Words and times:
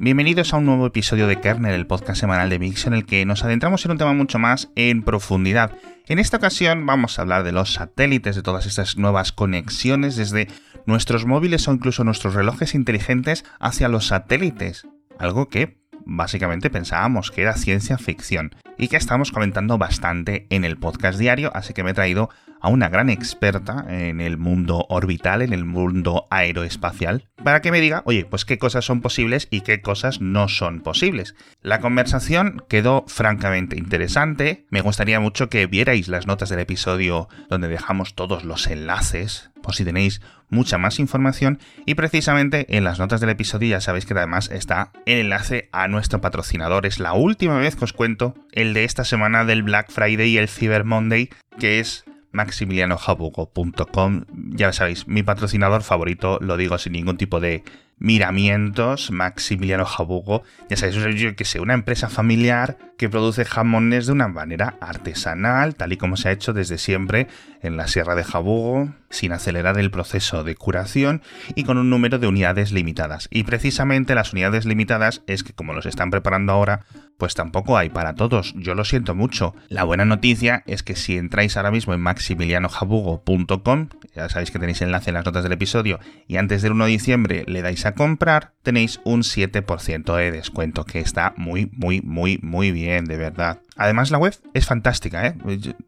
Bienvenidos 0.00 0.52
a 0.52 0.56
un 0.56 0.66
nuevo 0.66 0.86
episodio 0.86 1.28
de 1.28 1.40
Kernel, 1.40 1.72
el 1.72 1.86
podcast 1.86 2.20
semanal 2.20 2.50
de 2.50 2.58
Mix, 2.58 2.86
en 2.86 2.94
el 2.94 3.06
que 3.06 3.24
nos 3.24 3.44
adentramos 3.44 3.84
en 3.84 3.92
un 3.92 3.98
tema 3.98 4.12
mucho 4.12 4.40
más 4.40 4.70
en 4.74 5.04
profundidad. 5.04 5.76
En 6.08 6.18
esta 6.18 6.38
ocasión 6.38 6.84
vamos 6.84 7.16
a 7.16 7.22
hablar 7.22 7.44
de 7.44 7.52
los 7.52 7.74
satélites, 7.74 8.34
de 8.34 8.42
todas 8.42 8.66
estas 8.66 8.96
nuevas 8.96 9.30
conexiones 9.30 10.16
desde 10.16 10.48
nuestros 10.84 11.26
móviles 11.26 11.68
o 11.68 11.72
incluso 11.72 12.02
nuestros 12.02 12.34
relojes 12.34 12.74
inteligentes 12.74 13.44
hacia 13.60 13.88
los 13.88 14.08
satélites. 14.08 14.84
Algo 15.16 15.48
que 15.48 15.78
básicamente 16.04 16.70
pensábamos 16.70 17.30
que 17.30 17.42
era 17.42 17.56
ciencia 17.56 17.96
ficción 17.96 18.54
y 18.76 18.88
que 18.88 18.96
estamos 18.96 19.30
comentando 19.30 19.78
bastante 19.78 20.48
en 20.50 20.64
el 20.64 20.76
podcast 20.76 21.20
diario, 21.20 21.52
así 21.54 21.72
que 21.72 21.84
me 21.84 21.92
he 21.92 21.94
traído 21.94 22.30
a 22.64 22.68
una 22.68 22.88
gran 22.88 23.10
experta 23.10 23.84
en 23.88 24.22
el 24.22 24.38
mundo 24.38 24.86
orbital, 24.88 25.42
en 25.42 25.52
el 25.52 25.66
mundo 25.66 26.26
aeroespacial, 26.30 27.28
para 27.42 27.60
que 27.60 27.70
me 27.70 27.82
diga, 27.82 28.02
oye, 28.06 28.24
pues 28.24 28.46
qué 28.46 28.56
cosas 28.56 28.86
son 28.86 29.02
posibles 29.02 29.48
y 29.50 29.60
qué 29.60 29.82
cosas 29.82 30.22
no 30.22 30.48
son 30.48 30.80
posibles. 30.80 31.34
La 31.60 31.80
conversación 31.80 32.64
quedó 32.66 33.04
francamente 33.06 33.76
interesante, 33.76 34.64
me 34.70 34.80
gustaría 34.80 35.20
mucho 35.20 35.50
que 35.50 35.66
vierais 35.66 36.08
las 36.08 36.26
notas 36.26 36.48
del 36.48 36.60
episodio 36.60 37.28
donde 37.50 37.68
dejamos 37.68 38.14
todos 38.14 38.44
los 38.44 38.66
enlaces, 38.66 39.50
por 39.62 39.74
si 39.74 39.84
tenéis 39.84 40.22
mucha 40.48 40.78
más 40.78 40.98
información, 40.98 41.58
y 41.84 41.96
precisamente 41.96 42.64
en 42.74 42.84
las 42.84 42.98
notas 42.98 43.20
del 43.20 43.28
episodio 43.28 43.68
ya 43.68 43.82
sabéis 43.82 44.06
que 44.06 44.14
además 44.14 44.50
está 44.50 44.90
el 45.04 45.18
enlace 45.18 45.68
a 45.72 45.86
nuestro 45.86 46.22
patrocinador. 46.22 46.86
Es 46.86 46.98
la 46.98 47.12
última 47.12 47.58
vez 47.58 47.76
que 47.76 47.84
os 47.84 47.92
cuento 47.92 48.34
el 48.52 48.72
de 48.72 48.84
esta 48.84 49.04
semana 49.04 49.44
del 49.44 49.62
Black 49.64 49.90
Friday 49.90 50.30
y 50.30 50.38
el 50.38 50.48
Cyber 50.48 50.84
Monday, 50.84 51.28
que 51.58 51.80
es 51.80 52.06
maximilianojabugo.com. 52.34 54.24
Ya 54.54 54.72
sabéis, 54.72 55.08
mi 55.08 55.22
patrocinador 55.22 55.82
favorito, 55.82 56.38
lo 56.40 56.56
digo 56.56 56.76
sin 56.78 56.92
ningún 56.92 57.16
tipo 57.16 57.40
de 57.40 57.64
miramientos, 57.98 59.10
Maximiliano 59.10 59.84
Jabugo. 59.84 60.42
Ya 60.68 60.76
sabéis, 60.76 61.34
que 61.36 61.44
sé, 61.44 61.60
una 61.60 61.74
empresa 61.74 62.08
familiar 62.08 62.76
que 62.96 63.08
produce 63.08 63.44
jamones 63.44 64.06
de 64.06 64.12
una 64.12 64.28
manera 64.28 64.76
artesanal, 64.80 65.74
tal 65.74 65.92
y 65.92 65.96
como 65.96 66.16
se 66.16 66.28
ha 66.28 66.32
hecho 66.32 66.52
desde 66.52 66.78
siempre 66.78 67.26
en 67.62 67.76
la 67.76 67.88
Sierra 67.88 68.14
de 68.14 68.24
Jabugo, 68.24 68.90
sin 69.10 69.32
acelerar 69.32 69.78
el 69.78 69.90
proceso 69.90 70.44
de 70.44 70.54
curación 70.54 71.22
y 71.54 71.64
con 71.64 71.78
un 71.78 71.90
número 71.90 72.18
de 72.18 72.26
unidades 72.26 72.72
limitadas. 72.72 73.28
Y 73.30 73.44
precisamente 73.44 74.14
las 74.14 74.32
unidades 74.32 74.64
limitadas 74.66 75.22
es 75.26 75.42
que 75.42 75.52
como 75.52 75.72
los 75.72 75.86
están 75.86 76.10
preparando 76.10 76.52
ahora, 76.52 76.84
pues 77.18 77.34
tampoco 77.34 77.78
hay 77.78 77.90
para 77.90 78.14
todos. 78.14 78.54
Yo 78.56 78.74
lo 78.74 78.84
siento 78.84 79.14
mucho. 79.14 79.54
La 79.68 79.84
buena 79.84 80.04
noticia 80.04 80.62
es 80.66 80.82
que 80.82 80.96
si 80.96 81.16
entráis 81.16 81.56
ahora 81.56 81.70
mismo 81.70 81.94
en 81.94 82.00
maximilianojabugo.com, 82.00 83.88
ya 84.14 84.28
sabéis 84.28 84.50
que 84.50 84.58
tenéis 84.58 84.82
enlace 84.82 85.10
en 85.10 85.14
las 85.14 85.24
notas 85.24 85.42
del 85.42 85.52
episodio, 85.52 86.00
y 86.26 86.36
antes 86.36 86.62
del 86.62 86.72
1 86.72 86.84
de 86.84 86.90
diciembre 86.90 87.44
le 87.46 87.62
dais 87.62 87.83
a 87.88 87.94
comprar, 87.94 88.52
tenéis 88.62 89.00
un 89.04 89.22
7% 89.22 90.16
de 90.16 90.30
descuento, 90.30 90.84
que 90.84 91.00
está 91.00 91.34
muy, 91.36 91.70
muy, 91.72 92.00
muy, 92.02 92.38
muy 92.42 92.70
bien, 92.70 93.04
de 93.04 93.16
verdad. 93.16 93.60
Además 93.76 94.10
la 94.10 94.18
web 94.18 94.34
es 94.54 94.66
fantástica, 94.66 95.26
¿eh? 95.26 95.34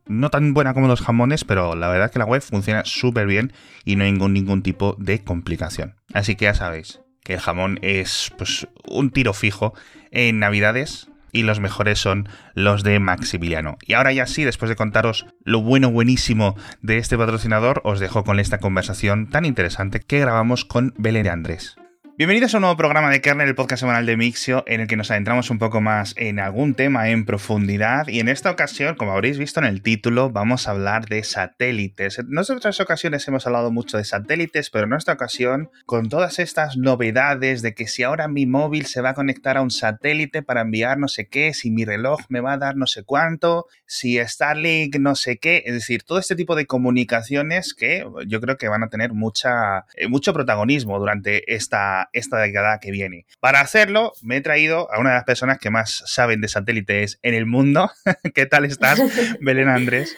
No 0.06 0.30
tan 0.30 0.54
buena 0.54 0.74
como 0.74 0.88
los 0.88 1.00
jamones, 1.00 1.44
pero 1.44 1.74
la 1.74 1.88
verdad 1.88 2.10
que 2.10 2.18
la 2.18 2.24
web 2.24 2.42
funciona 2.42 2.84
súper 2.84 3.26
bien 3.26 3.52
y 3.84 3.96
no 3.96 4.04
hay 4.04 4.12
ningún, 4.12 4.62
tipo 4.62 4.96
de 4.98 5.22
complicación. 5.22 5.96
Así 6.12 6.36
que 6.36 6.46
ya 6.46 6.54
sabéis 6.54 7.00
que 7.22 7.34
el 7.34 7.40
jamón 7.40 7.78
es 7.82 8.32
pues 8.38 8.68
un 8.86 9.10
tiro 9.10 9.32
fijo 9.32 9.74
en 10.10 10.38
Navidades, 10.38 11.08
y 11.36 11.42
los 11.42 11.60
mejores 11.60 11.98
son 11.98 12.28
los 12.54 12.82
de 12.82 12.98
Maximiliano. 12.98 13.76
Y 13.84 13.92
ahora 13.92 14.12
ya 14.12 14.26
sí, 14.26 14.44
después 14.44 14.70
de 14.70 14.76
contaros 14.76 15.26
lo 15.44 15.60
bueno, 15.60 15.90
buenísimo 15.90 16.56
de 16.80 16.96
este 16.96 17.18
patrocinador, 17.18 17.82
os 17.84 18.00
dejo 18.00 18.24
con 18.24 18.40
esta 18.40 18.58
conversación 18.58 19.28
tan 19.28 19.44
interesante 19.44 20.00
que 20.00 20.20
grabamos 20.20 20.64
con 20.64 20.94
Belén 20.96 21.28
Andrés. 21.28 21.76
Bienvenidos 22.18 22.54
a 22.54 22.56
un 22.56 22.62
nuevo 22.62 22.78
programa 22.78 23.10
de 23.10 23.20
Kernel, 23.20 23.46
el 23.46 23.54
podcast 23.54 23.80
semanal 23.80 24.06
de 24.06 24.16
Mixio, 24.16 24.64
en 24.66 24.80
el 24.80 24.86
que 24.86 24.96
nos 24.96 25.10
adentramos 25.10 25.50
un 25.50 25.58
poco 25.58 25.82
más 25.82 26.14
en 26.16 26.38
algún 26.38 26.74
tema 26.74 27.10
en 27.10 27.26
profundidad. 27.26 28.08
Y 28.08 28.20
en 28.20 28.28
esta 28.28 28.50
ocasión, 28.50 28.94
como 28.94 29.12
habréis 29.12 29.36
visto 29.36 29.60
en 29.60 29.66
el 29.66 29.82
título, 29.82 30.30
vamos 30.30 30.66
a 30.66 30.70
hablar 30.70 31.10
de 31.10 31.22
satélites. 31.24 32.18
En 32.18 32.38
otras 32.38 32.80
ocasiones 32.80 33.28
hemos 33.28 33.46
hablado 33.46 33.70
mucho 33.70 33.98
de 33.98 34.04
satélites, 34.04 34.70
pero 34.70 34.86
en 34.86 34.94
esta 34.94 35.12
ocasión, 35.12 35.68
con 35.84 36.08
todas 36.08 36.38
estas 36.38 36.78
novedades 36.78 37.60
de 37.60 37.74
que 37.74 37.86
si 37.86 38.02
ahora 38.02 38.28
mi 38.28 38.46
móvil 38.46 38.86
se 38.86 39.02
va 39.02 39.10
a 39.10 39.14
conectar 39.14 39.58
a 39.58 39.60
un 39.60 39.70
satélite 39.70 40.42
para 40.42 40.62
enviar 40.62 40.96
no 40.96 41.08
sé 41.08 41.28
qué, 41.28 41.52
si 41.52 41.70
mi 41.70 41.84
reloj 41.84 42.20
me 42.30 42.40
va 42.40 42.54
a 42.54 42.58
dar 42.58 42.76
no 42.76 42.86
sé 42.86 43.04
cuánto, 43.04 43.66
si 43.84 44.16
Starlink 44.16 44.96
no 44.96 45.16
sé 45.16 45.36
qué, 45.36 45.64
es 45.66 45.74
decir, 45.74 46.02
todo 46.02 46.18
este 46.18 46.34
tipo 46.34 46.56
de 46.56 46.64
comunicaciones 46.64 47.74
que 47.74 48.06
yo 48.26 48.40
creo 48.40 48.56
que 48.56 48.68
van 48.68 48.84
a 48.84 48.88
tener 48.88 49.12
mucha, 49.12 49.84
eh, 49.96 50.08
mucho 50.08 50.32
protagonismo 50.32 50.98
durante 50.98 51.54
esta 51.54 52.05
esta 52.12 52.38
década 52.38 52.78
que 52.80 52.90
viene. 52.90 53.26
Para 53.40 53.60
hacerlo, 53.60 54.12
me 54.22 54.36
he 54.36 54.40
traído 54.40 54.92
a 54.92 54.98
una 55.00 55.10
de 55.10 55.16
las 55.16 55.24
personas 55.24 55.58
que 55.58 55.70
más 55.70 56.02
saben 56.06 56.40
de 56.40 56.48
satélites 56.48 57.18
en 57.22 57.34
el 57.34 57.46
mundo. 57.46 57.90
¿Qué 58.34 58.46
tal 58.46 58.64
estás, 58.64 59.00
Belén 59.40 59.68
Andrés? 59.68 60.16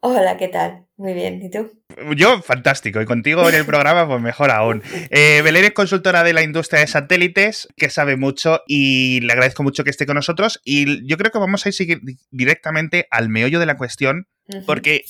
Hola, 0.00 0.36
¿qué 0.36 0.48
tal? 0.48 0.84
Muy 0.96 1.14
bien, 1.14 1.42
¿y 1.42 1.50
tú? 1.50 1.70
Yo, 2.14 2.40
fantástico. 2.40 3.00
Y 3.00 3.06
contigo 3.06 3.48
en 3.48 3.54
el 3.54 3.66
programa, 3.66 4.06
pues 4.06 4.20
mejor 4.20 4.50
aún. 4.50 4.82
Eh, 5.10 5.40
Belén 5.42 5.64
es 5.64 5.72
consultora 5.72 6.22
de 6.22 6.32
la 6.32 6.42
industria 6.42 6.80
de 6.80 6.86
satélites, 6.86 7.68
que 7.76 7.90
sabe 7.90 8.16
mucho 8.16 8.62
y 8.66 9.20
le 9.20 9.32
agradezco 9.32 9.62
mucho 9.62 9.82
que 9.82 9.90
esté 9.90 10.06
con 10.06 10.14
nosotros. 10.14 10.60
Y 10.64 11.06
yo 11.08 11.16
creo 11.16 11.32
que 11.32 11.38
vamos 11.38 11.66
a 11.66 11.70
ir 11.70 12.00
directamente 12.30 13.08
al 13.10 13.28
meollo 13.28 13.58
de 13.58 13.66
la 13.66 13.76
cuestión, 13.76 14.28
porque 14.64 15.04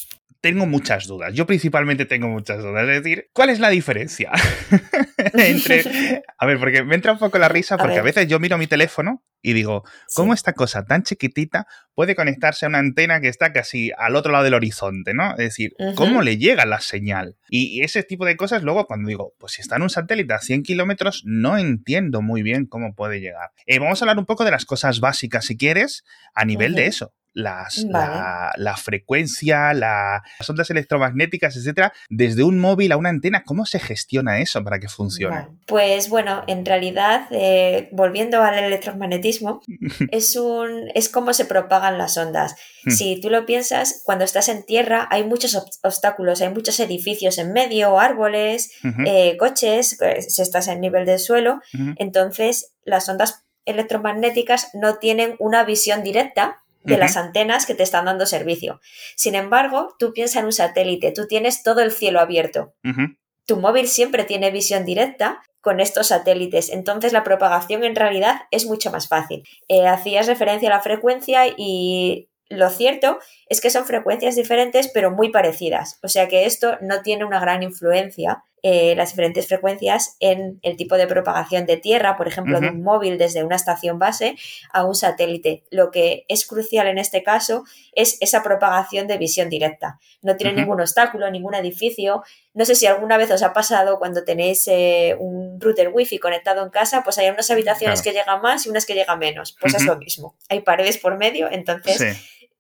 tengo 0.47 0.65
muchas 0.65 1.09
dudas. 1.09 1.35
Yo 1.35 1.45
principalmente 1.45 2.07
tengo 2.07 2.29
muchas 2.29 2.63
dudas. 2.63 2.89
Es 2.89 3.03
decir, 3.03 3.31
¿cuál 3.33 3.51
es 3.51 3.59
la 3.59 3.69
diferencia 3.69 4.31
entre... 5.35 6.23
A 6.39 6.47
ver, 6.47 6.61
porque 6.61 6.85
me 6.85 6.95
entra 6.95 7.11
un 7.11 7.19
poco 7.19 7.37
la 7.39 7.49
risa 7.49 7.77
porque 7.77 7.99
a, 7.99 8.03
veces 8.03 8.29
yo 8.29 8.39
miro 8.39 8.57
mi 8.57 8.69
teléfono 8.69 9.25
y 9.43 9.55
digo, 9.55 9.83
¿cómo 10.15 10.35
esta 10.35 10.53
cosa 10.53 10.85
tan 10.85 11.03
chiquitita 11.03 11.67
puede 11.97 12.15
conectarse 12.15 12.65
a 12.65 12.69
una 12.69 12.79
antena 12.79 13.21
que 13.21 13.27
está 13.27 13.53
casi 13.53 13.91
al 13.99 14.15
otro 14.15 14.31
lado 14.31 14.45
del 14.45 14.55
horizonte, 14.55 15.15
¿no? 15.15 15.33
Es 15.33 15.39
decir, 15.39 15.75
¿cómo 15.97 16.23
le 16.23 16.39
llega 16.39 16.65
la 16.65 16.79
señal? 16.79 17.37
Y 17.49 17.83
ese 17.83 18.05
tipo 18.05 18.25
de 18.25 18.37
cosas 18.37 18.63
luego 18.63 18.87
cuando 18.87 19.09
digo, 19.09 19.35
pues 19.41 19.55
si 19.55 19.63
está 19.63 19.77
en 19.77 19.83
un 19.83 19.91
satélite 19.91 20.33
a 20.33 20.39
100 20.39 20.63
kilómetros, 20.63 21.23
no 21.25 21.59
entiendo 21.59 22.23
muy 22.23 22.43
bien 22.43 22.67
cómo 22.67 22.95
puede 22.95 23.21
llegar. 23.21 23.51
Eh, 23.67 23.81
vamos 23.81 24.01
a 24.01 24.05
hablar 24.05 24.19
un 24.19 24.27
poco 24.27 24.45
de 24.45 24.53
las 24.53 24.65
cosas 24.65 25.01
básicas, 25.01 25.45
si 25.45 25.57
quieres, 25.57 26.05
a 26.35 26.45
nivel 26.45 26.75
de 26.77 26.87
eso 26.87 27.15
las, 27.37 27.85
la, 27.85 28.77
frecuencia, 28.77 29.75
las 29.75 30.23
ondas 30.49 30.71
electromagnéticas, 30.71 31.55
etcétera, 31.55 31.93
desde 32.09 32.43
un 32.43 32.59
móvil 32.59 32.93
a 32.93 32.97
una 32.97 33.11
antena. 33.11 33.45
¿Cómo 33.45 33.67
se 33.67 33.79
gestiona 33.79 34.41
eso 34.41 34.65
para 34.65 34.81
que 34.81 34.89
funcione? 34.89 35.47
Pues 35.67 36.09
bueno, 36.09 36.45
en 36.47 36.65
realidad, 36.65 37.27
eh, 37.31 37.91
volviendo 37.93 38.43
al 38.43 38.59
electromagnetismo, 38.59 39.61
es, 40.11 40.35
un, 40.37 40.91
es 40.95 41.11
cómo 41.11 41.35
se 41.35 41.45
propagan 41.45 41.99
las 41.99 42.17
ondas. 42.17 42.57
Hmm. 42.85 42.91
Si 42.91 43.21
tú 43.21 43.29
lo 43.29 43.45
piensas, 43.45 44.01
cuando 44.05 44.25
estás 44.25 44.49
en 44.49 44.65
tierra 44.65 45.07
hay 45.11 45.23
muchos 45.23 45.55
obstáculos, 45.83 46.41
hay 46.41 46.49
muchos 46.49 46.81
edificios 46.81 47.37
en 47.37 47.53
medio, 47.53 48.01
árboles, 48.01 48.71
eh, 49.05 49.37
coches, 49.37 49.99
si 50.27 50.41
estás 50.41 50.69
en 50.69 50.81
nivel 50.81 51.05
del 51.05 51.19
suelo, 51.19 51.61
entonces 51.97 52.73
las 52.85 53.09
ondas 53.11 53.45
electromagnéticas 53.67 54.71
no 54.73 54.97
tienen 54.97 55.37
una 55.39 55.65
visión 55.65 56.03
directa 56.03 56.63
de 56.87 56.99
las 56.99 57.17
antenas 57.17 57.67
que 57.67 57.75
te 57.75 57.83
están 57.83 58.05
dando 58.05 58.27
servicio. 58.27 58.81
Sin 59.17 59.35
embargo, 59.35 59.95
tú 59.99 60.13
piensas 60.13 60.37
en 60.37 60.47
un 60.47 60.53
satélite, 60.53 61.13
tú 61.13 61.27
tienes 61.27 61.63
todo 61.63 61.81
el 61.81 61.93
cielo 61.93 62.21
abierto. 62.21 62.75
Tu 63.47 63.57
móvil 63.57 63.89
siempre 63.89 64.25
tiene 64.25 64.51
visión 64.51 64.85
directa 64.85 65.43
con 65.61 65.81
estos 65.81 66.09
satélites, 66.09 66.71
entonces 66.71 67.13
la 67.13 67.25
propagación 67.25 67.83
en 67.83 67.97
realidad 67.97 68.43
es 68.53 68.67
mucho 68.67 68.93
más 68.93 69.09
fácil. 69.09 69.43
Eh, 69.69 69.87
hacías 69.89 70.29
referencia 70.29 70.69
a 70.69 70.77
la 70.77 70.81
frecuencia 70.81 71.43
y 71.57 72.29
lo 72.49 72.71
cierto 72.71 73.19
es 73.49 73.61
que 73.61 73.71
son 73.71 73.85
frecuencias 73.85 74.37
diferentes 74.37 74.89
pero 74.95 75.11
muy 75.11 75.31
parecidas, 75.31 75.99
o 76.05 76.09
sea 76.09 76.29
que 76.29 76.47
esto 76.47 76.79
no 76.81 77.03
tiene 77.03 77.25
una 77.25 77.41
gran 77.41 77.65
influencia 77.65 78.45
eh, 78.69 78.97
las 78.97 79.11
diferentes 79.11 79.47
frecuencias 79.47 80.17
en 80.19 80.59
el 80.63 80.77
tipo 80.77 80.97
de 80.97 81.07
propagación 81.07 81.67
de 81.67 81.77
tierra, 81.77 82.17
por 82.17 82.27
ejemplo, 82.27 82.61
de 82.61 82.71
un 82.71 82.83
móvil 82.83 83.17
desde 83.17 83.45
una 83.45 83.55
estación 83.55 84.01
base 84.01 84.35
a 84.73 84.85
un 84.85 84.97
satélite. 84.97 85.63
Lo 85.71 85.93
que 85.93 86.25
es 86.27 86.45
crucial 86.45 86.89
en 86.89 86.99
este 86.99 87.23
caso 87.23 87.63
es 87.93 88.19
esa 88.21 88.43
propagación 88.43 89.07
de 89.07 89.19
visión 89.19 89.49
directa. 89.51 90.01
No 90.21 90.35
tiene 90.35 90.55
ningún 90.55 90.81
obstáculo, 90.81 91.31
ningún 91.31 91.55
edificio. 91.55 92.25
No 92.55 92.65
sé 92.65 92.75
si 92.75 92.87
alguna 92.87 93.17
vez 93.19 93.31
os 93.31 93.45
ha 93.45 93.53
pasado 93.53 94.01
cuando 94.01 94.25
tenéis 94.25 94.67
eh, 94.67 95.15
un 95.17 95.61
router 95.61 95.91
wifi 95.95 96.19
conectado 96.19 96.65
en 96.65 96.71
casa, 96.71 97.05
pues 97.05 97.19
hay 97.19 97.29
unas 97.29 97.49
habitaciones 97.53 98.03
que 98.03 98.11
llegan 98.11 98.43
más 98.43 98.67
y 98.67 98.69
unas 98.69 98.85
que 98.85 98.95
llegan 98.95 99.21
menos. 99.21 99.57
Pues 99.61 99.75
es 99.75 99.85
lo 99.85 99.97
mismo. 99.97 100.35
Hay 100.49 100.63
paredes 100.63 100.99
por 100.99 101.17
medio, 101.17 101.49
entonces 101.49 102.17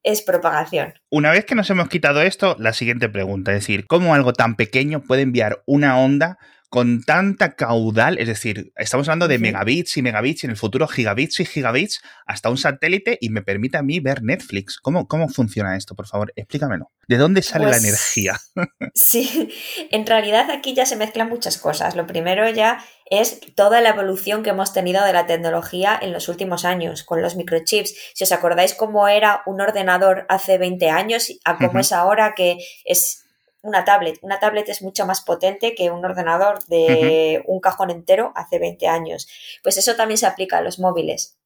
es 0.06 0.23
propagación. 0.23 0.94
Una 1.11 1.32
vez 1.32 1.44
que 1.44 1.56
nos 1.56 1.69
hemos 1.69 1.88
quitado 1.88 2.23
esto, 2.23 2.56
la 2.61 2.73
siguiente 2.73 3.08
pregunta, 3.08 3.53
es 3.53 3.58
decir, 3.58 3.87
¿cómo 3.88 4.14
algo 4.14 4.32
tan 4.32 4.55
pequeño 4.55 5.03
puede 5.03 5.23
enviar 5.23 5.62
una 5.67 5.99
onda 5.99 6.38
con 6.68 7.02
tanta 7.02 7.54
caudal, 7.54 8.18
es 8.18 8.28
decir, 8.28 8.72
estamos 8.76 9.08
hablando 9.08 9.28
de 9.28 9.38
megabits 9.38 9.96
y 9.96 10.02
megabits 10.02 10.42
y 10.42 10.46
en 10.46 10.50
el 10.50 10.56
futuro 10.56 10.88
gigabits 10.88 11.40
y 11.40 11.44
gigabits 11.44 12.00
hasta 12.26 12.50
un 12.50 12.58
satélite 12.58 13.18
y 13.20 13.30
me 13.30 13.42
permite 13.42 13.76
a 13.78 13.82
mí 13.82 14.00
ver 14.00 14.22
Netflix. 14.22 14.78
¿Cómo, 14.80 15.06
cómo 15.06 15.28
funciona 15.28 15.76
esto, 15.76 15.94
por 15.94 16.06
favor? 16.06 16.32
Explícamelo. 16.36 16.90
¿De 17.08 17.16
dónde 17.18 17.42
sale 17.42 17.66
la 17.66 17.70
Pues, 17.72 17.84
energía? 17.84 18.38
Sí, 18.94 19.50
en 19.90 20.06
realidad 20.06 20.50
aquí 20.50 20.74
ya 20.74 20.86
se 20.86 20.96
mezclan 20.96 21.28
muchas 21.28 21.58
cosas. 21.58 21.94
Lo 21.96 22.06
primero 22.06 22.48
ya 22.50 22.82
es 23.10 23.40
toda 23.54 23.80
la 23.80 23.90
evolución 23.90 24.42
que 24.42 24.50
hemos 24.50 24.72
tenido 24.72 25.04
de 25.04 25.12
la 25.12 25.26
tecnología 25.26 25.98
en 26.00 26.12
los 26.12 26.28
últimos 26.28 26.64
años 26.64 27.04
con 27.04 27.22
los 27.22 27.36
microchips. 27.36 27.94
Si 28.14 28.24
os 28.24 28.32
acordáis 28.32 28.74
cómo 28.74 29.06
era 29.08 29.42
un 29.46 29.60
ordenador 29.60 30.26
hace 30.28 30.58
20 30.58 30.90
años 30.90 31.30
a 31.44 31.58
cómo 31.58 31.78
es 31.80 31.92
ahora 31.92 32.34
que 32.34 32.58
es 32.84 33.25
una 33.66 33.84
tablet. 33.84 34.18
Una 34.22 34.38
tablet 34.38 34.68
es 34.68 34.82
mucho 34.82 35.04
más 35.06 35.20
potente 35.20 35.74
que 35.74 35.90
un 35.90 36.04
ordenador 36.04 36.64
de 36.66 37.42
un 37.46 37.60
cajón 37.60 37.90
entero 37.90 38.32
hace 38.34 38.58
20 38.58 38.86
años. 38.88 39.28
Pues 39.62 39.76
eso 39.78 39.94
también 39.96 40.18
se 40.18 40.26
aplica 40.26 40.58
a 40.58 40.62
los 40.62 40.78
móviles. 40.78 41.36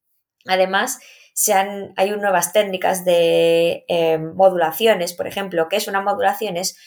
Además, 0.45 0.99
se 1.33 1.53
han- 1.53 1.93
hay 1.97 2.09
nuevas 2.11 2.51
técnicas 2.53 3.05
de 3.05 3.85
eh, 3.87 4.17
modulaciones, 4.17 5.13
por 5.13 5.27
ejemplo. 5.27 5.67
¿Qué 5.69 5.77
es 5.77 5.87
una 5.87 6.01
modulación? 6.01 6.57
Es 6.57 6.77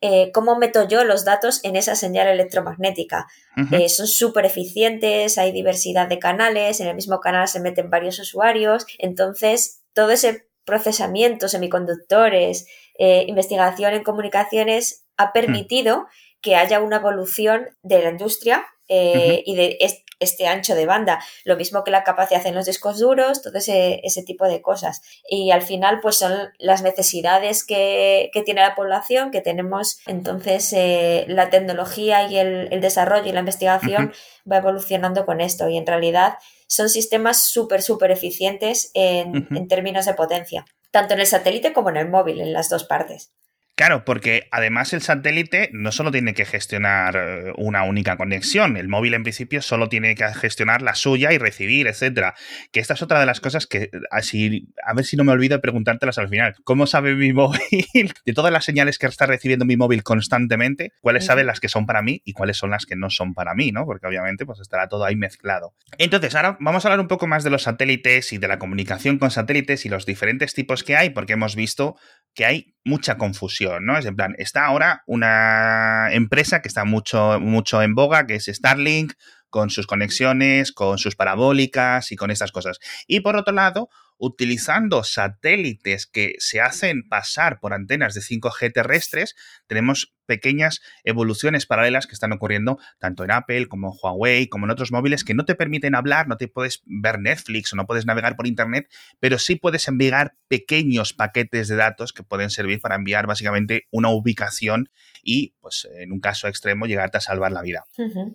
eh, 0.00 0.30
cómo 0.32 0.56
meto 0.58 0.86
yo 0.86 1.02
los 1.04 1.24
datos 1.24 1.60
en 1.64 1.76
esa 1.76 1.94
señal 1.96 2.28
electromagnética. 2.28 3.26
Eh, 3.72 3.88
son 3.88 4.06
súper 4.06 4.44
eficientes, 4.44 5.38
hay 5.38 5.50
diversidad 5.50 6.08
de 6.08 6.18
canales, 6.18 6.80
en 6.80 6.88
el 6.88 6.94
mismo 6.94 7.20
canal 7.20 7.48
se 7.48 7.60
meten 7.60 7.88
varios 7.88 8.18
usuarios, 8.18 8.84
entonces 8.98 9.82
todo 9.94 10.10
ese 10.10 10.46
procesamiento, 10.66 11.48
semiconductores, 11.48 12.66
eh, 12.98 13.24
investigación 13.28 13.94
en 13.94 14.02
comunicaciones 14.04 15.04
ha 15.16 15.32
permitido 15.32 16.06
que 16.40 16.56
haya 16.56 16.80
una 16.80 16.96
evolución 16.96 17.68
de 17.82 18.02
la 18.02 18.10
industria 18.10 18.64
eh, 18.88 19.42
y 19.46 19.56
de 19.56 19.76
es- 19.80 20.02
este 20.20 20.46
ancho 20.46 20.74
de 20.74 20.86
banda, 20.86 21.18
lo 21.44 21.56
mismo 21.56 21.82
que 21.84 21.90
la 21.90 22.04
capacidad 22.04 22.46
en 22.46 22.54
los 22.54 22.66
discos 22.66 22.98
duros, 22.98 23.42
todo 23.42 23.58
ese, 23.58 24.00
ese 24.04 24.22
tipo 24.22 24.46
de 24.46 24.62
cosas. 24.62 25.02
Y 25.28 25.50
al 25.50 25.60
final, 25.62 26.00
pues 26.00 26.16
son 26.16 26.32
las 26.58 26.82
necesidades 26.82 27.64
que, 27.66 28.30
que 28.32 28.42
tiene 28.42 28.60
la 28.62 28.74
población, 28.74 29.30
que 29.32 29.40
tenemos. 29.40 29.98
Entonces, 30.06 30.72
eh, 30.72 31.24
la 31.28 31.50
tecnología 31.50 32.28
y 32.28 32.38
el, 32.38 32.68
el 32.72 32.80
desarrollo 32.80 33.26
y 33.28 33.32
la 33.32 33.40
investigación 33.40 34.12
va 34.50 34.58
evolucionando 34.58 35.26
con 35.26 35.40
esto. 35.40 35.68
Y 35.68 35.76
en 35.76 35.86
realidad 35.86 36.34
son 36.68 36.88
sistemas 36.88 37.44
súper, 37.44 37.82
súper 37.82 38.10
eficientes 38.10 38.90
en 38.94 39.68
términos 39.68 40.06
de 40.06 40.14
potencia, 40.14 40.64
tanto 40.94 41.14
en 41.14 41.20
el 41.20 41.26
satélite 41.26 41.72
como 41.72 41.90
en 41.90 41.96
el 41.96 42.08
móvil, 42.08 42.40
en 42.40 42.52
las 42.52 42.68
dos 42.68 42.84
partes. 42.84 43.32
Claro, 43.76 44.04
porque 44.04 44.46
además 44.52 44.92
el 44.92 45.02
satélite 45.02 45.70
no 45.72 45.90
solo 45.90 46.12
tiene 46.12 46.32
que 46.32 46.44
gestionar 46.44 47.16
eh, 47.16 47.52
una 47.56 47.82
única 47.82 48.16
conexión, 48.16 48.76
el 48.76 48.86
móvil 48.88 49.14
en 49.14 49.24
principio 49.24 49.62
solo 49.62 49.88
tiene 49.88 50.14
que 50.14 50.26
gestionar 50.32 50.80
la 50.80 50.94
suya 50.94 51.32
y 51.32 51.38
recibir, 51.38 51.88
etcétera. 51.88 52.34
Que 52.70 52.78
esta 52.78 52.94
es 52.94 53.02
otra 53.02 53.18
de 53.18 53.26
las 53.26 53.40
cosas 53.40 53.66
que 53.66 53.90
así 54.12 54.68
a 54.86 54.94
ver 54.94 55.04
si 55.04 55.16
no 55.16 55.24
me 55.24 55.32
olvido 55.32 55.56
de 55.56 55.60
preguntártelas 55.60 56.18
al 56.18 56.28
final. 56.28 56.54
¿Cómo 56.62 56.86
sabe 56.86 57.14
mi 57.16 57.32
móvil 57.32 58.12
de 58.24 58.32
todas 58.32 58.52
las 58.52 58.64
señales 58.64 58.98
que 58.98 59.06
está 59.06 59.26
recibiendo 59.26 59.64
mi 59.64 59.76
móvil 59.76 60.04
constantemente? 60.04 60.92
¿Cuáles 61.00 61.24
Ujú. 61.24 61.28
sabe 61.28 61.44
las 61.44 61.58
que 61.58 61.68
son 61.68 61.84
para 61.86 62.00
mí 62.00 62.22
y 62.24 62.32
cuáles 62.32 62.56
son 62.56 62.70
las 62.70 62.86
que 62.86 62.94
no 62.94 63.10
son 63.10 63.34
para 63.34 63.54
mí, 63.54 63.72
¿no? 63.72 63.86
Porque 63.86 64.06
obviamente 64.06 64.46
pues 64.46 64.60
estará 64.60 64.88
todo 64.88 65.04
ahí 65.04 65.16
mezclado. 65.16 65.74
Entonces, 65.98 66.34
ahora 66.36 66.56
vamos 66.60 66.84
a 66.84 66.88
hablar 66.88 67.00
un 67.00 67.08
poco 67.08 67.26
más 67.26 67.42
de 67.42 67.50
los 67.50 67.62
satélites 67.64 68.32
y 68.32 68.38
de 68.38 68.46
la 68.46 68.60
comunicación 68.60 69.18
con 69.18 69.32
satélites 69.32 69.84
y 69.84 69.88
los 69.88 70.06
diferentes 70.06 70.54
tipos 70.54 70.84
que 70.84 70.96
hay, 70.96 71.10
porque 71.10 71.32
hemos 71.32 71.56
visto 71.56 71.96
que 72.34 72.44
hay 72.44 72.74
mucha 72.84 73.16
confusión, 73.16 73.63
¿no? 73.80 73.98
Es 73.98 74.06
en 74.06 74.16
plan, 74.16 74.34
está 74.38 74.66
ahora 74.66 75.02
una 75.06 76.08
empresa 76.12 76.62
que 76.62 76.68
está 76.68 76.84
mucho, 76.84 77.40
mucho 77.40 77.82
en 77.82 77.94
boga, 77.94 78.26
que 78.26 78.36
es 78.36 78.46
Starlink, 78.46 79.14
con 79.50 79.70
sus 79.70 79.86
conexiones, 79.86 80.72
con 80.72 80.98
sus 80.98 81.14
parabólicas 81.14 82.10
y 82.10 82.16
con 82.16 82.32
estas 82.32 82.50
cosas. 82.50 82.80
Y 83.06 83.20
por 83.20 83.36
otro 83.36 83.54
lado, 83.54 83.88
utilizando 84.18 85.04
satélites 85.04 86.06
que 86.06 86.34
se 86.38 86.60
hacen 86.60 87.08
pasar 87.08 87.60
por 87.60 87.72
antenas 87.72 88.14
de 88.14 88.20
5G 88.20 88.72
terrestres, 88.72 89.36
tenemos 89.68 90.12
pequeñas 90.26 90.80
evoluciones 91.04 91.66
paralelas 91.66 92.06
que 92.06 92.14
están 92.14 92.32
ocurriendo 92.32 92.78
tanto 92.98 93.24
en 93.24 93.30
Apple 93.30 93.66
como 93.66 93.92
en 93.92 93.98
Huawei, 94.02 94.48
como 94.48 94.66
en 94.66 94.70
otros 94.70 94.92
móviles 94.92 95.24
que 95.24 95.34
no 95.34 95.44
te 95.44 95.54
permiten 95.54 95.94
hablar, 95.94 96.28
no 96.28 96.36
te 96.36 96.48
puedes 96.48 96.82
ver 96.86 97.18
Netflix 97.20 97.72
o 97.72 97.76
no 97.76 97.86
puedes 97.86 98.06
navegar 98.06 98.36
por 98.36 98.46
Internet, 98.46 98.88
pero 99.20 99.38
sí 99.38 99.56
puedes 99.56 99.86
enviar 99.88 100.34
pequeños 100.48 101.12
paquetes 101.12 101.68
de 101.68 101.76
datos 101.76 102.12
que 102.12 102.22
pueden 102.22 102.50
servir 102.50 102.80
para 102.80 102.96
enviar 102.96 103.26
básicamente 103.26 103.86
una 103.90 104.08
ubicación 104.08 104.90
y, 105.22 105.54
pues, 105.60 105.88
en 105.96 106.12
un 106.12 106.20
caso 106.20 106.48
extremo, 106.48 106.86
llegarte 106.86 107.18
a 107.18 107.20
salvar 107.20 107.52
la 107.52 107.62
vida. 107.62 107.84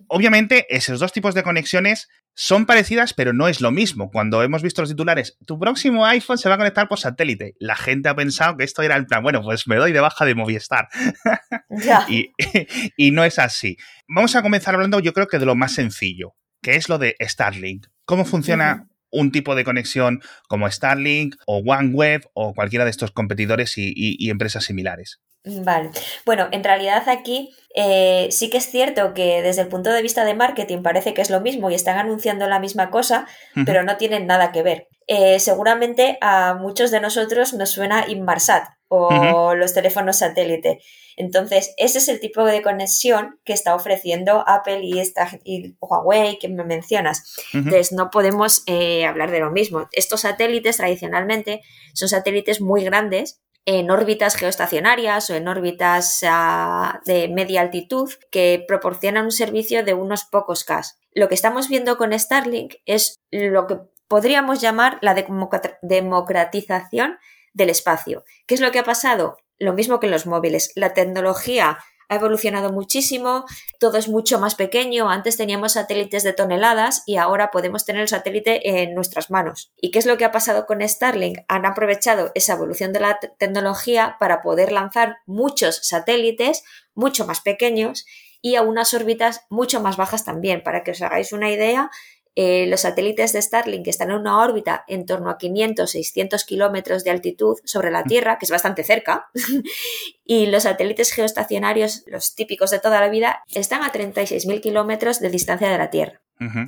Obviamente, 0.08 0.66
esos 0.74 0.98
dos 0.98 1.12
tipos 1.12 1.34
de 1.34 1.42
conexiones 1.42 2.08
son 2.34 2.64
parecidas, 2.64 3.12
pero 3.12 3.32
no 3.32 3.48
es 3.48 3.60
lo 3.60 3.70
mismo. 3.70 4.10
Cuando 4.10 4.42
hemos 4.42 4.62
visto 4.62 4.82
los 4.82 4.90
titulares, 4.90 5.36
tu 5.46 5.58
próximo 5.58 6.06
iPhone 6.06 6.38
se 6.38 6.48
va 6.48 6.54
a 6.54 6.58
conectar 6.58 6.88
por 6.88 6.98
satélite. 6.98 7.54
La 7.58 7.76
gente 7.76 8.08
ha 8.08 8.14
pensado 8.14 8.56
que 8.56 8.64
esto 8.64 8.82
era 8.82 8.96
el 8.96 9.06
plan, 9.06 9.22
bueno, 9.22 9.42
pues 9.42 9.66
me 9.66 9.76
doy 9.76 9.92
de 9.92 10.00
baja 10.00 10.24
de 10.24 10.34
Movistar. 10.34 10.88
Y, 12.08 12.32
y 12.96 13.10
no 13.10 13.24
es 13.24 13.38
así. 13.38 13.76
Vamos 14.08 14.34
a 14.36 14.42
comenzar 14.42 14.74
hablando, 14.74 15.00
yo 15.00 15.12
creo 15.12 15.26
que 15.28 15.38
de 15.38 15.46
lo 15.46 15.54
más 15.56 15.72
sencillo, 15.74 16.34
que 16.62 16.76
es 16.76 16.88
lo 16.88 16.98
de 16.98 17.16
Starlink. 17.20 17.86
¿Cómo 18.04 18.24
funciona 18.24 18.88
un 19.12 19.32
tipo 19.32 19.54
de 19.54 19.64
conexión 19.64 20.20
como 20.48 20.70
Starlink 20.70 21.36
o 21.46 21.58
OneWeb 21.66 22.22
o 22.34 22.54
cualquiera 22.54 22.84
de 22.84 22.90
estos 22.90 23.10
competidores 23.10 23.76
y, 23.78 23.88
y- 23.88 24.16
y 24.18 24.30
empresas 24.30 24.64
similares? 24.64 25.20
Vale. 25.44 25.90
Bueno, 26.26 26.48
en 26.52 26.62
realidad 26.62 27.08
aquí 27.08 27.54
eh, 27.74 28.28
sí 28.30 28.50
que 28.50 28.58
es 28.58 28.70
cierto 28.70 29.14
que 29.14 29.40
desde 29.42 29.62
el 29.62 29.68
punto 29.68 29.90
de 29.90 30.02
vista 30.02 30.24
de 30.24 30.34
marketing 30.34 30.82
parece 30.82 31.14
que 31.14 31.22
es 31.22 31.30
lo 31.30 31.40
mismo 31.40 31.70
y 31.70 31.74
están 31.74 31.98
anunciando 31.98 32.46
la 32.46 32.60
misma 32.60 32.90
cosa, 32.90 33.26
pero 33.64 33.82
no 33.82 33.96
tienen 33.96 34.26
nada 34.26 34.52
que 34.52 34.62
ver. 34.62 34.88
Eh, 35.06 35.40
seguramente 35.40 36.18
a 36.20 36.54
muchos 36.54 36.90
de 36.90 37.00
nosotros 37.00 37.54
nos 37.54 37.70
suena 37.70 38.04
Inmarsat 38.06 38.64
o 38.90 39.54
los 39.54 39.72
teléfonos 39.72 40.18
satélite. 40.18 40.80
Entonces, 41.16 41.74
ese 41.76 41.98
es 41.98 42.08
el 42.08 42.18
tipo 42.18 42.44
de 42.44 42.60
conexión 42.60 43.38
que 43.44 43.52
está 43.52 43.74
ofreciendo 43.74 44.42
Apple 44.46 44.80
y, 44.82 44.98
esta, 44.98 45.28
y 45.44 45.76
Huawei 45.80 46.38
que 46.38 46.48
me 46.48 46.64
mencionas. 46.64 47.36
Entonces, 47.52 47.92
no 47.92 48.10
podemos 48.10 48.62
eh, 48.66 49.06
hablar 49.06 49.30
de 49.30 49.40
lo 49.40 49.50
mismo. 49.50 49.88
Estos 49.92 50.22
satélites 50.22 50.78
tradicionalmente 50.78 51.62
son 51.94 52.08
satélites 52.08 52.60
muy 52.60 52.84
grandes 52.84 53.40
en 53.66 53.90
órbitas 53.90 54.34
geoestacionarias 54.34 55.30
o 55.30 55.34
en 55.34 55.46
órbitas 55.46 56.20
ah, 56.26 57.00
de 57.04 57.28
media 57.28 57.60
altitud 57.60 58.10
que 58.32 58.64
proporcionan 58.66 59.26
un 59.26 59.32
servicio 59.32 59.84
de 59.84 59.94
unos 59.94 60.24
pocos 60.24 60.64
K. 60.64 60.82
Lo 61.12 61.28
que 61.28 61.34
estamos 61.34 61.68
viendo 61.68 61.96
con 61.96 62.18
Starlink 62.18 62.74
es 62.86 63.20
lo 63.30 63.66
que 63.66 63.76
podríamos 64.08 64.60
llamar 64.60 64.98
la 65.02 65.14
democra- 65.14 65.78
democratización 65.82 67.18
del 67.52 67.70
espacio. 67.70 68.24
¿Qué 68.46 68.54
es 68.54 68.60
lo 68.60 68.70
que 68.70 68.78
ha 68.78 68.84
pasado? 68.84 69.38
Lo 69.58 69.72
mismo 69.72 70.00
que 70.00 70.06
en 70.06 70.12
los 70.12 70.26
móviles. 70.26 70.72
La 70.74 70.94
tecnología 70.94 71.78
ha 72.08 72.16
evolucionado 72.16 72.72
muchísimo, 72.72 73.44
todo 73.78 73.96
es 73.96 74.08
mucho 74.08 74.40
más 74.40 74.56
pequeño. 74.56 75.08
Antes 75.08 75.36
teníamos 75.36 75.74
satélites 75.74 76.24
de 76.24 76.32
toneladas 76.32 77.04
y 77.06 77.18
ahora 77.18 77.52
podemos 77.52 77.84
tener 77.84 78.02
el 78.02 78.08
satélite 78.08 78.82
en 78.82 78.94
nuestras 78.94 79.30
manos. 79.30 79.72
¿Y 79.76 79.92
qué 79.92 80.00
es 80.00 80.06
lo 80.06 80.18
que 80.18 80.24
ha 80.24 80.32
pasado 80.32 80.66
con 80.66 80.80
Starlink? 80.86 81.38
Han 81.46 81.66
aprovechado 81.66 82.32
esa 82.34 82.54
evolución 82.54 82.92
de 82.92 82.98
la 82.98 83.20
te- 83.20 83.30
tecnología 83.38 84.16
para 84.18 84.42
poder 84.42 84.72
lanzar 84.72 85.18
muchos 85.24 85.86
satélites 85.86 86.64
mucho 86.94 87.26
más 87.26 87.42
pequeños 87.42 88.04
y 88.42 88.56
a 88.56 88.62
unas 88.62 88.92
órbitas 88.92 89.42
mucho 89.48 89.80
más 89.80 89.96
bajas 89.96 90.24
también. 90.24 90.64
Para 90.64 90.82
que 90.82 90.90
os 90.90 91.02
hagáis 91.02 91.32
una 91.32 91.50
idea, 91.50 91.90
eh, 92.36 92.66
los 92.68 92.82
satélites 92.82 93.32
de 93.32 93.42
Starlink 93.42 93.86
están 93.88 94.10
en 94.10 94.16
una 94.18 94.38
órbita 94.40 94.84
en 94.88 95.04
torno 95.06 95.30
a 95.30 95.38
500-600 95.38 96.44
kilómetros 96.44 97.04
de 97.04 97.10
altitud 97.10 97.56
sobre 97.64 97.90
la 97.90 98.04
Tierra, 98.04 98.38
que 98.38 98.44
es 98.46 98.50
bastante 98.50 98.84
cerca, 98.84 99.28
y 100.24 100.46
los 100.46 100.62
satélites 100.64 101.12
geoestacionarios, 101.12 102.04
los 102.06 102.34
típicos 102.34 102.70
de 102.70 102.78
toda 102.80 103.00
la 103.00 103.08
vida, 103.08 103.42
están 103.54 103.82
a 103.82 103.92
36.000 103.92 104.60
kilómetros 104.60 105.20
de 105.20 105.30
distancia 105.30 105.68
de 105.68 105.78
la 105.78 105.90
Tierra, 105.90 106.22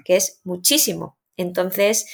que 0.04 0.16
es 0.16 0.40
muchísimo. 0.44 1.18
Entonces, 1.38 2.06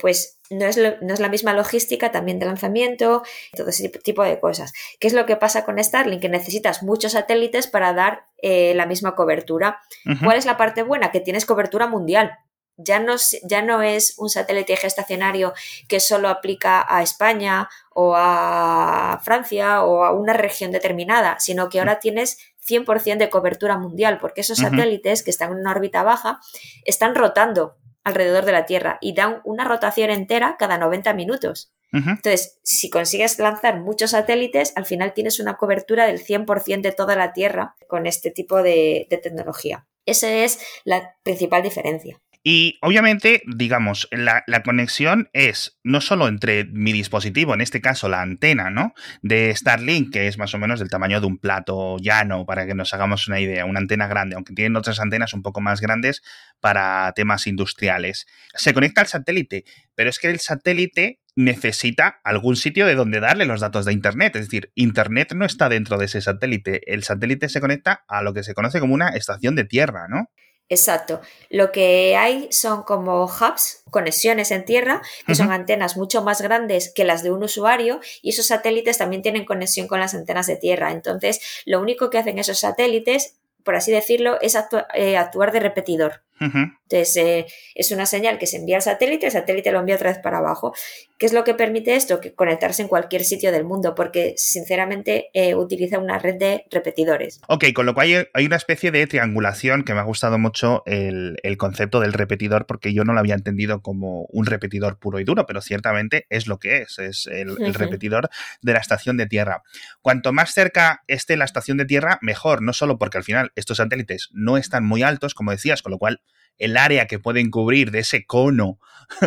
pues 0.00 0.40
no 0.50 0.66
es, 0.66 0.76
lo- 0.76 0.96
no 1.00 1.14
es 1.14 1.20
la 1.20 1.28
misma 1.28 1.52
logística 1.54 2.10
también 2.10 2.38
de 2.40 2.46
lanzamiento, 2.46 3.22
todo 3.56 3.68
ese 3.68 3.88
tipo- 3.88 4.24
de 4.24 4.40
cosas. 4.40 4.72
¿Qué 4.98 5.06
es 5.06 5.12
lo 5.14 5.24
que 5.26 5.36
pasa 5.36 5.64
con 5.64 5.82
Starlink? 5.82 6.20
Que 6.20 6.28
necesitas 6.28 6.82
muchos 6.82 7.12
satélites 7.12 7.68
para 7.68 7.92
dar 7.92 8.26
eh, 8.42 8.74
la 8.74 8.86
misma 8.86 9.14
cobertura. 9.14 9.78
¿Cuál 10.24 10.36
es 10.38 10.44
la 10.44 10.56
parte 10.56 10.82
buena? 10.82 11.12
Que 11.12 11.20
tienes 11.20 11.46
cobertura 11.46 11.86
mundial. 11.86 12.32
Ya 12.76 12.98
no, 12.98 13.14
s- 13.14 13.40
ya 13.44 13.62
no 13.62 13.82
es 13.82 14.14
un 14.18 14.28
satélite 14.28 14.76
geoestacionario 14.76 15.52
que 15.88 16.00
solo 16.00 16.28
aplica 16.28 16.84
a 16.88 17.02
España 17.02 17.68
o 17.90 18.14
a 18.16 19.20
Francia 19.22 19.82
o 19.84 20.04
a 20.04 20.12
una 20.12 20.32
región 20.32 20.72
determinada, 20.72 21.38
sino 21.38 21.68
que 21.68 21.78
ahora 21.78 22.00
tienes 22.00 22.38
100% 22.66 23.18
de 23.18 23.30
cobertura 23.30 23.78
mundial, 23.78 24.18
porque 24.20 24.40
esos 24.40 24.58
satélites 24.70 25.22
que 25.22 25.30
están 25.30 25.52
en 25.52 25.58
una 25.58 25.70
órbita 25.72 26.02
baja 26.02 26.40
están 26.84 27.14
rotando 27.14 27.76
alrededor 28.02 28.44
de 28.44 28.52
la 28.52 28.66
Tierra 28.66 28.98
y 29.00 29.14
dan 29.14 29.40
una 29.44 29.64
rotación 29.64 30.10
entera 30.10 30.56
cada 30.58 30.76
90 30.78 31.14
minutos. 31.14 31.72
Entonces, 32.10 32.58
si 32.64 32.90
consigues 32.90 33.38
lanzar 33.38 33.78
muchos 33.80 34.10
satélites, 34.10 34.72
al 34.76 34.84
final 34.84 35.14
tienes 35.14 35.38
una 35.38 35.56
cobertura 35.56 36.06
del 36.06 36.18
100% 36.18 36.88
de 36.88 36.92
toda 36.92 37.14
la 37.14 37.32
Tierra 37.32 37.76
con 37.86 38.06
este 38.06 38.30
tipo 38.32 38.62
de, 38.62 39.06
de 39.10 39.16
tecnología. 39.18 39.86
Esa 40.04 40.28
es 40.30 40.58
la 40.84 41.14
principal 41.22 41.62
diferencia. 41.62 42.20
Y 42.46 42.78
obviamente, 42.82 43.42
digamos, 43.46 44.06
la, 44.10 44.44
conexión 44.62 45.30
es 45.32 45.80
no 45.82 46.02
solo 46.02 46.28
entre 46.28 46.66
mi 46.66 46.92
dispositivo, 46.92 47.54
en 47.54 47.62
este 47.62 47.80
caso 47.80 48.06
la 48.10 48.20
antena, 48.20 48.68
¿no? 48.68 48.92
De 49.22 49.56
Starlink, 49.56 50.12
que 50.12 50.26
es 50.26 50.36
más 50.36 50.52
o 50.52 50.58
menos 50.58 50.78
del 50.78 50.90
tamaño 50.90 51.22
de 51.22 51.26
un 51.26 51.38
plato 51.38 51.96
llano, 51.96 52.44
para 52.44 52.66
que 52.66 52.74
nos 52.74 52.92
hagamos 52.92 53.28
una 53.28 53.40
idea, 53.40 53.64
una 53.64 53.80
antena 53.80 54.08
grande, 54.08 54.36
aunque 54.36 54.52
tienen 54.52 54.76
otras 54.76 55.00
antenas 55.00 55.32
un 55.32 55.42
poco 55.42 55.62
más 55.62 55.80
grandes 55.80 56.22
para 56.60 57.10
temas 57.16 57.46
industriales. 57.46 58.26
Se 58.54 58.74
conecta 58.74 59.00
al 59.00 59.06
satélite, 59.06 59.64
pero 59.94 60.10
es 60.10 60.18
que 60.18 60.28
el 60.28 60.38
satélite 60.38 61.20
necesita 61.36 62.20
algún 62.24 62.56
sitio 62.56 62.86
de 62.86 62.94
donde 62.94 63.20
darle 63.20 63.46
los 63.46 63.62
datos 63.62 63.86
de 63.86 63.94
Internet. 63.94 64.36
Es 64.36 64.48
decir, 64.48 64.70
Internet 64.74 65.32
no 65.34 65.46
está 65.46 65.70
dentro 65.70 65.96
de 65.96 66.04
ese 66.04 66.20
satélite. 66.20 66.92
El 66.92 67.04
satélite 67.04 67.48
se 67.48 67.62
conecta 67.62 68.04
a 68.06 68.22
lo 68.22 68.34
que 68.34 68.42
se 68.42 68.52
conoce 68.52 68.80
como 68.80 68.92
una 68.92 69.08
estación 69.08 69.56
de 69.56 69.64
tierra, 69.64 70.08
¿no? 70.10 70.28
Exacto. 70.68 71.20
Lo 71.50 71.72
que 71.72 72.16
hay 72.16 72.48
son 72.50 72.84
como 72.84 73.24
hubs, 73.24 73.84
conexiones 73.90 74.50
en 74.50 74.64
tierra, 74.64 75.02
que 75.26 75.34
son 75.34 75.52
antenas 75.52 75.96
mucho 75.96 76.22
más 76.22 76.40
grandes 76.40 76.92
que 76.92 77.04
las 77.04 77.22
de 77.22 77.30
un 77.30 77.44
usuario 77.44 78.00
y 78.22 78.30
esos 78.30 78.46
satélites 78.46 78.98
también 78.98 79.22
tienen 79.22 79.44
conexión 79.44 79.86
con 79.86 80.00
las 80.00 80.14
antenas 80.14 80.46
de 80.46 80.56
tierra. 80.56 80.90
Entonces, 80.90 81.40
lo 81.66 81.80
único 81.80 82.08
que 82.08 82.18
hacen 82.18 82.38
esos 82.38 82.58
satélites, 82.58 83.36
por 83.62 83.76
así 83.76 83.92
decirlo, 83.92 84.40
es 84.40 84.56
eh, 84.94 85.16
actuar 85.16 85.52
de 85.52 85.60
repetidor. 85.60 86.22
Entonces, 86.40 87.16
eh, 87.16 87.46
es 87.74 87.90
una 87.92 88.06
señal 88.06 88.38
que 88.38 88.46
se 88.46 88.56
envía 88.56 88.76
al 88.76 88.82
satélite, 88.82 89.26
el 89.26 89.32
satélite 89.32 89.72
lo 89.72 89.80
envía 89.80 89.94
otra 89.94 90.10
vez 90.10 90.18
para 90.18 90.38
abajo. 90.38 90.74
¿Qué 91.16 91.26
es 91.26 91.32
lo 91.32 91.44
que 91.44 91.54
permite 91.54 91.94
esto? 91.94 92.20
Que 92.20 92.34
conectarse 92.34 92.82
en 92.82 92.88
cualquier 92.88 93.24
sitio 93.24 93.52
del 93.52 93.64
mundo, 93.64 93.94
porque 93.94 94.34
sinceramente 94.36 95.30
eh, 95.32 95.54
utiliza 95.54 95.98
una 95.98 96.18
red 96.18 96.36
de 96.36 96.64
repetidores. 96.70 97.40
Ok, 97.48 97.66
con 97.72 97.86
lo 97.86 97.94
cual 97.94 98.28
hay, 98.34 98.46
una 98.46 98.56
especie 98.56 98.90
de 98.90 99.06
triangulación 99.06 99.84
que 99.84 99.94
me 99.94 100.00
ha 100.00 100.04
gustado 100.04 100.38
mucho 100.38 100.82
el, 100.86 101.38
concepto 101.56 102.00
del 102.00 102.12
repetidor, 102.12 102.66
porque 102.66 102.92
yo 102.92 103.04
no 103.04 103.12
lo 103.12 103.20
había 103.20 103.34
entendido 103.34 103.80
como 103.80 104.26
un 104.30 104.46
repetidor 104.46 104.98
puro 104.98 105.20
y 105.20 105.24
duro, 105.24 105.46
pero 105.46 105.60
ciertamente 105.60 106.26
es 106.30 106.48
lo 106.48 106.58
que 106.58 106.82
es, 106.82 106.98
es 106.98 107.26
el, 107.26 107.56
el 107.62 107.74
repetidor 107.74 108.28
de 108.60 108.72
la 108.72 108.80
estación 108.80 109.16
de 109.16 109.26
tierra. 109.26 109.62
Cuanto 110.02 110.32
más 110.32 110.52
cerca 110.52 111.04
esté 111.06 111.36
la 111.36 111.44
estación 111.44 111.78
de 111.78 111.84
tierra, 111.84 112.18
mejor, 112.22 112.60
no 112.60 112.72
solo 112.72 112.98
porque 112.98 113.18
al 113.18 113.24
final 113.24 113.52
estos 113.54 113.76
satélites 113.76 114.30
no 114.32 114.58
están 114.58 114.84
muy 114.84 115.02
altos, 115.02 115.34
como 115.34 115.52
decías, 115.52 115.80
con 115.80 115.92
lo 115.92 115.98
cual 115.98 116.20
el 116.58 116.76
área 116.76 117.06
que 117.06 117.18
pueden 117.18 117.50
cubrir 117.50 117.90
de 117.90 118.00
ese 118.00 118.26
cono 118.26 118.78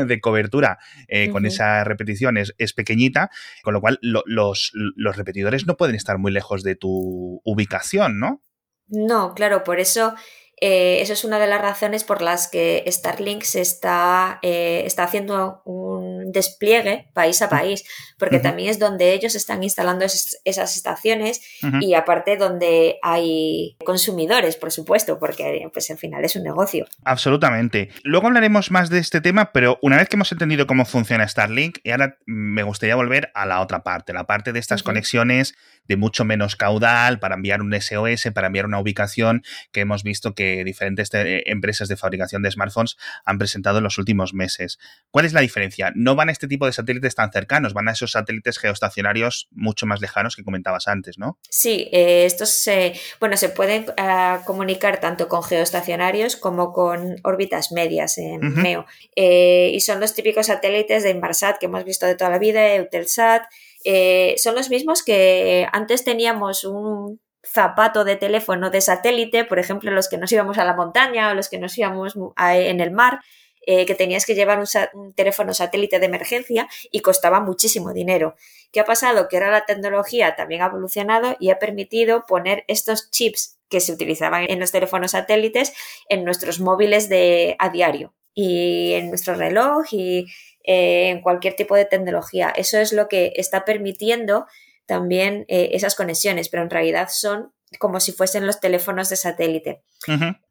de 0.08 0.20
cobertura 0.22 0.80
eh, 1.08 1.30
con 1.30 1.46
esa 1.46 1.84
repetición 1.84 2.38
es, 2.38 2.74
pequeñita, 2.74 3.30
con 3.63 3.74
lo 3.74 3.82
cual 3.82 4.00
los, 4.01 4.72
los 4.74 5.18
repetidores 5.18 5.68
no 5.68 5.77
pueden 5.77 5.96
estar 5.96 6.18
muy 6.18 6.32
lejos 6.32 6.63
de 6.63 6.75
tu 6.75 7.42
ubicación, 7.44 8.20
¿no? 8.20 8.44
No, 8.88 9.34
claro, 9.34 9.63
por 9.63 9.80
eso 9.80 10.16
eh, 10.60 11.02
eso 11.02 11.14
es 11.14 11.24
una 11.24 11.38
de 11.38 11.46
las 11.46 11.62
razones 11.62 12.04
por 12.04 12.22
las 12.22 12.48
que 12.48 12.84
Starlink 12.88 13.44
se 13.44 13.62
está, 13.62 14.40
eh, 14.42 14.84
está 14.86 15.04
haciendo 15.04 15.62
un 15.66 16.32
despliegue 16.32 17.10
país 17.14 17.42
a 17.44 17.50
país, 17.50 17.84
porque 18.18 18.40
también 18.40 18.70
es 18.70 18.80
donde 18.80 19.14
ellos 19.14 19.36
están 19.36 19.62
instalando 19.64 20.06
esas 20.06 20.76
estaciones 20.76 21.42
y 21.82 21.94
aparte 21.94 22.38
donde 22.38 22.98
hay 23.04 23.78
consumidores, 23.86 24.56
por 24.56 24.72
supuesto, 24.72 25.20
porque 25.20 25.68
pues 25.72 25.92
al 25.92 25.98
final 25.98 26.26
es 26.26 26.36
un 26.36 26.44
negocio. 26.44 26.86
Absolutamente. 27.04 27.90
Luego 28.04 28.28
hablaremos 28.28 28.72
más 28.72 28.90
de 28.90 29.00
este 29.00 29.22
tema, 29.22 29.52
pero 29.52 29.78
una 29.82 29.98
vez 29.98 30.10
que 30.10 30.16
hemos 30.16 30.32
entendido 30.32 30.66
cómo 30.66 30.86
funciona 30.86 31.28
Starlink, 31.28 31.78
y 31.84 31.92
ahora 31.92 32.18
me 32.26 32.64
gustaría 32.64 32.96
volver 32.96 33.32
a 33.36 33.46
la 33.46 33.62
otra 33.62 33.84
parte, 33.84 34.12
la 34.14 34.26
parte 34.26 34.54
de 34.54 34.60
estas 34.60 34.82
conexiones 34.82 35.56
de 35.88 35.98
mucho 35.98 36.26
menos 36.26 36.56
caudal 36.56 37.20
para 37.20 37.36
enviar 37.36 37.62
un 37.62 37.74
SOS, 37.80 38.30
para 38.34 38.48
enviar 38.48 38.66
una 38.66 38.80
ubicación 38.80 39.44
que 39.72 39.82
hemos 39.82 40.04
visto 40.04 40.34
que 40.34 40.47
diferentes 40.66 41.13
eh, 41.13 41.44
empresas 41.46 41.88
de 41.88 41.98
fabricación 41.98 42.42
de 42.42 42.51
smartphones 42.51 42.98
han 43.25 43.38
presentado 43.38 43.77
en 43.77 43.84
los 43.84 43.98
últimos 43.98 44.34
meses. 44.34 44.80
¿Cuál 45.12 45.25
es 45.25 45.34
la 45.34 45.42
diferencia? 45.42 45.92
No 45.96 46.16
van 46.16 46.30
a 46.30 46.32
este 46.32 46.48
tipo 46.48 46.66
de 46.66 46.74
satélites 46.74 47.16
tan 47.16 47.32
cercanos, 47.32 47.74
van 47.74 47.88
a 47.89 47.92
esos 47.92 48.12
satélites 48.12 48.58
geoestacionarios 48.58 49.48
mucho 49.51 49.86
más 49.86 50.01
lejanos 50.01 50.36
que 50.36 50.44
comentabas 50.44 50.88
antes, 50.88 51.18
¿no? 51.18 51.38
Sí, 51.50 51.89
eh, 51.92 52.25
estos 52.25 52.50
se, 52.50 52.94
bueno, 53.20 53.38
se 53.38 53.50
pueden 53.50 53.86
eh, 53.98 54.38
comunicar 54.46 55.00
tanto 55.00 55.27
con 55.27 55.44
geoestacionarios 55.44 56.36
como 56.36 56.74
con 56.74 57.16
órbitas 57.24 57.72
medias 57.72 58.18
en 58.18 58.54
MEO. 58.54 58.86
y 59.16 59.80
son 59.82 60.00
los 60.00 60.13
típicos 60.13 60.48
satélites 60.48 61.04
de 61.04 61.12
Inmarsat 61.12 61.58
que 61.58 61.66
hemos 61.68 61.84
visto 61.84 62.06
de 62.06 62.16
toda 62.16 62.30
la 62.30 62.39
vida, 62.39 62.75
Eutelsat, 62.75 63.44
eh, 63.84 64.36
son 64.38 64.56
los 64.56 64.70
mismos 64.70 65.04
que 65.04 65.68
antes 65.72 66.04
teníamos 66.04 66.63
un 66.63 67.22
zapato 67.51 68.04
de 68.04 68.16
teléfono 68.16 68.70
de 68.70 68.82
satélite, 68.82 69.46
por 69.46 69.60
ejemplo, 69.60 69.92
los 69.92 70.10
que 70.10 70.18
nos 70.18 70.32
íbamos 70.32 70.58
a 70.58 70.66
la 70.66 70.75
montaña 70.75 71.32
o 71.32 71.34
los 71.34 71.50
que 71.50 71.58
nos 71.58 71.77
íbamos 71.77 72.16
en 72.38 72.80
el 72.82 72.92
mar, 72.92 73.22
eh, 73.70 73.86
que 73.86 73.96
tenías 73.96 74.25
que 74.25 74.34
llevar 74.34 74.60
un, 74.94 75.13
teléfono 75.13 75.54
satélite 75.54 76.00
de 76.00 76.06
emergencia 76.06 76.70
y 76.89 77.01
costaba 77.01 77.42
muchísimo 77.42 77.92
dinero. 77.92 78.36
¿Qué 78.72 78.80
ha 78.80 78.86
pasado? 78.86 79.27
Que 79.27 79.36
ahora 79.36 79.51
la 79.51 79.66
tecnología 79.66 80.38
también 80.38 80.62
ha 80.62 80.68
evolucionado 80.68 81.36
y 81.38 81.50
ha 81.50 81.60
permitido 81.60 82.25
poner 82.25 82.63
estos 82.70 83.12
chips 83.12 83.60
que 83.68 83.82
se 83.82 83.92
utilizaban 83.92 84.46
en 84.50 84.62
los 84.62 84.72
teléfonos 84.72 85.12
satélites 85.12 85.74
en 86.08 86.24
nuestros 86.24 86.62
móviles 86.62 87.10
de, 87.10 87.58
a 87.60 87.68
diario 87.68 88.13
y 88.34 88.94
en 88.94 89.10
nuestro 89.10 89.36
reloj 89.36 89.86
y 89.92 90.27
eh, 90.63 91.10
en 91.10 91.20
cualquier 91.22 91.56
tipo 91.56 91.75
de 91.75 91.84
tecnología. 91.84 92.54
Eso 92.56 92.77
es 92.77 92.94
lo 92.94 93.10
que 93.10 93.34
está 93.36 93.66
permitiendo 93.66 94.48
también 94.88 95.46
eh, 95.48 95.70
esas 95.74 95.96
conexiones, 95.96 96.50
pero 96.50 96.63
en 96.63 96.70
realidad 96.72 97.10
son 97.12 97.53
como 97.79 98.00
si 98.00 98.13
fuesen 98.13 98.48
los 98.48 98.60
teléfonos 98.60 99.10
de 99.10 99.17
satélite. 99.17 99.84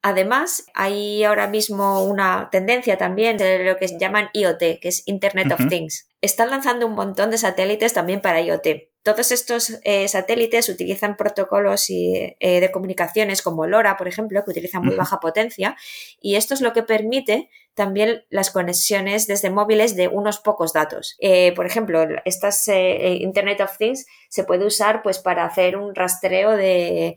Además, 0.02 0.66
hay 0.74 1.24
ahora 1.24 1.48
mismo 1.48 2.04
una 2.04 2.50
tendencia 2.52 2.98
también 2.98 3.38
de 3.38 3.64
lo 3.64 3.78
que 3.78 3.88
llaman 3.98 4.28
IoT, 4.34 4.80
que 4.80 4.88
es 4.88 5.02
Internet 5.06 5.50
of 5.50 5.68
Things. 5.68 6.08
Están 6.20 6.50
lanzando 6.50 6.86
un 6.86 6.92
montón 6.92 7.30
de 7.30 7.38
satélites 7.38 7.94
también 7.94 8.20
para 8.20 8.42
IoT. 8.42 8.66
Todos 9.06 9.30
estos 9.30 9.78
eh, 9.84 10.08
satélites 10.08 10.68
utilizan 10.68 11.16
protocolos 11.16 11.90
y, 11.90 12.34
de 12.40 12.70
comunicaciones 12.72 13.40
como 13.40 13.66
LoRa, 13.66 13.96
por 13.96 14.08
ejemplo, 14.08 14.44
que 14.44 14.50
utilizan 14.50 14.84
muy 14.84 14.96
baja 14.96 15.20
potencia, 15.20 15.76
y 16.20 16.34
esto 16.34 16.54
es 16.54 16.60
lo 16.60 16.72
que 16.72 16.82
permite 16.82 17.48
también 17.76 18.24
las 18.30 18.50
conexiones 18.50 19.26
desde 19.26 19.50
móviles 19.50 19.94
de 19.96 20.08
unos 20.08 20.38
pocos 20.38 20.72
datos. 20.72 21.14
Eh, 21.20 21.52
por 21.54 21.66
ejemplo, 21.66 22.04
estas 22.24 22.66
eh, 22.68 22.96
eh, 23.06 23.18
Internet 23.20 23.60
of 23.60 23.76
Things 23.76 24.06
se 24.30 24.44
puede 24.44 24.64
usar 24.64 25.02
pues 25.02 25.18
para 25.18 25.44
hacer 25.44 25.76
un 25.76 25.94
rastreo 25.94 26.56
de 26.56 27.16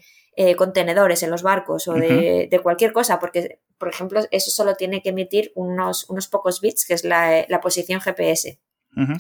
contenedores 0.58 1.22
en 1.24 1.32
los 1.32 1.44
barcos 1.44 1.90
o 1.90 1.94
de, 1.96 2.60
cualquier 2.64 2.94
cosa, 2.94 3.20
porque, 3.20 3.60
por 3.78 3.90
ejemplo, 3.90 4.22
eso 4.32 4.52
solo 4.52 4.76
tiene 4.76 5.02
que 5.02 5.10
emitir 5.10 5.52
unos, 5.54 6.10
unos 6.10 6.30
pocos 6.30 6.62
bits, 6.62 6.86
que 6.86 6.94
es 6.94 7.04
la, 7.04 7.60
posición 7.62 8.00
GPS. 8.00 8.58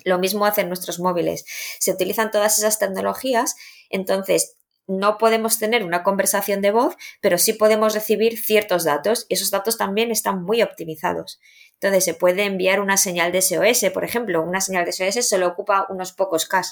Lo 0.03 0.19
mismo 0.19 0.45
hacen 0.45 0.67
nuestros 0.67 0.99
móviles. 0.99 1.45
Se 1.79 1.91
utilizan 1.91 2.31
todas 2.31 2.57
esas 2.57 2.79
tecnologías, 2.79 3.55
entonces 3.89 4.57
no 4.89 5.19
podemos 5.19 5.59
tener 5.59 5.83
una 5.83 6.01
conversación 6.01 6.61
de 6.61 6.71
voz, 6.71 6.95
pero 7.21 7.37
sí 7.37 7.53
podemos 7.53 7.93
recibir 7.93 8.39
ciertos 8.39 8.83
datos 8.83 9.27
y 9.29 9.35
esos 9.35 9.51
datos 9.51 9.77
también 9.77 10.09
están 10.09 10.43
muy 10.43 10.63
optimizados. 10.63 11.39
Entonces 11.73 12.03
se 12.03 12.15
puede 12.15 12.43
enviar 12.43 12.81
una 12.81 12.97
señal 12.97 13.31
de 13.31 13.43
SOS, 13.43 13.91
por 13.93 14.03
ejemplo, 14.03 14.41
una 14.41 14.61
señal 14.61 14.85
de 14.85 14.91
SOS 14.91 15.29
solo 15.29 15.47
ocupa 15.47 15.85
unos 15.89 16.11
pocos 16.11 16.47
K, 16.47 16.63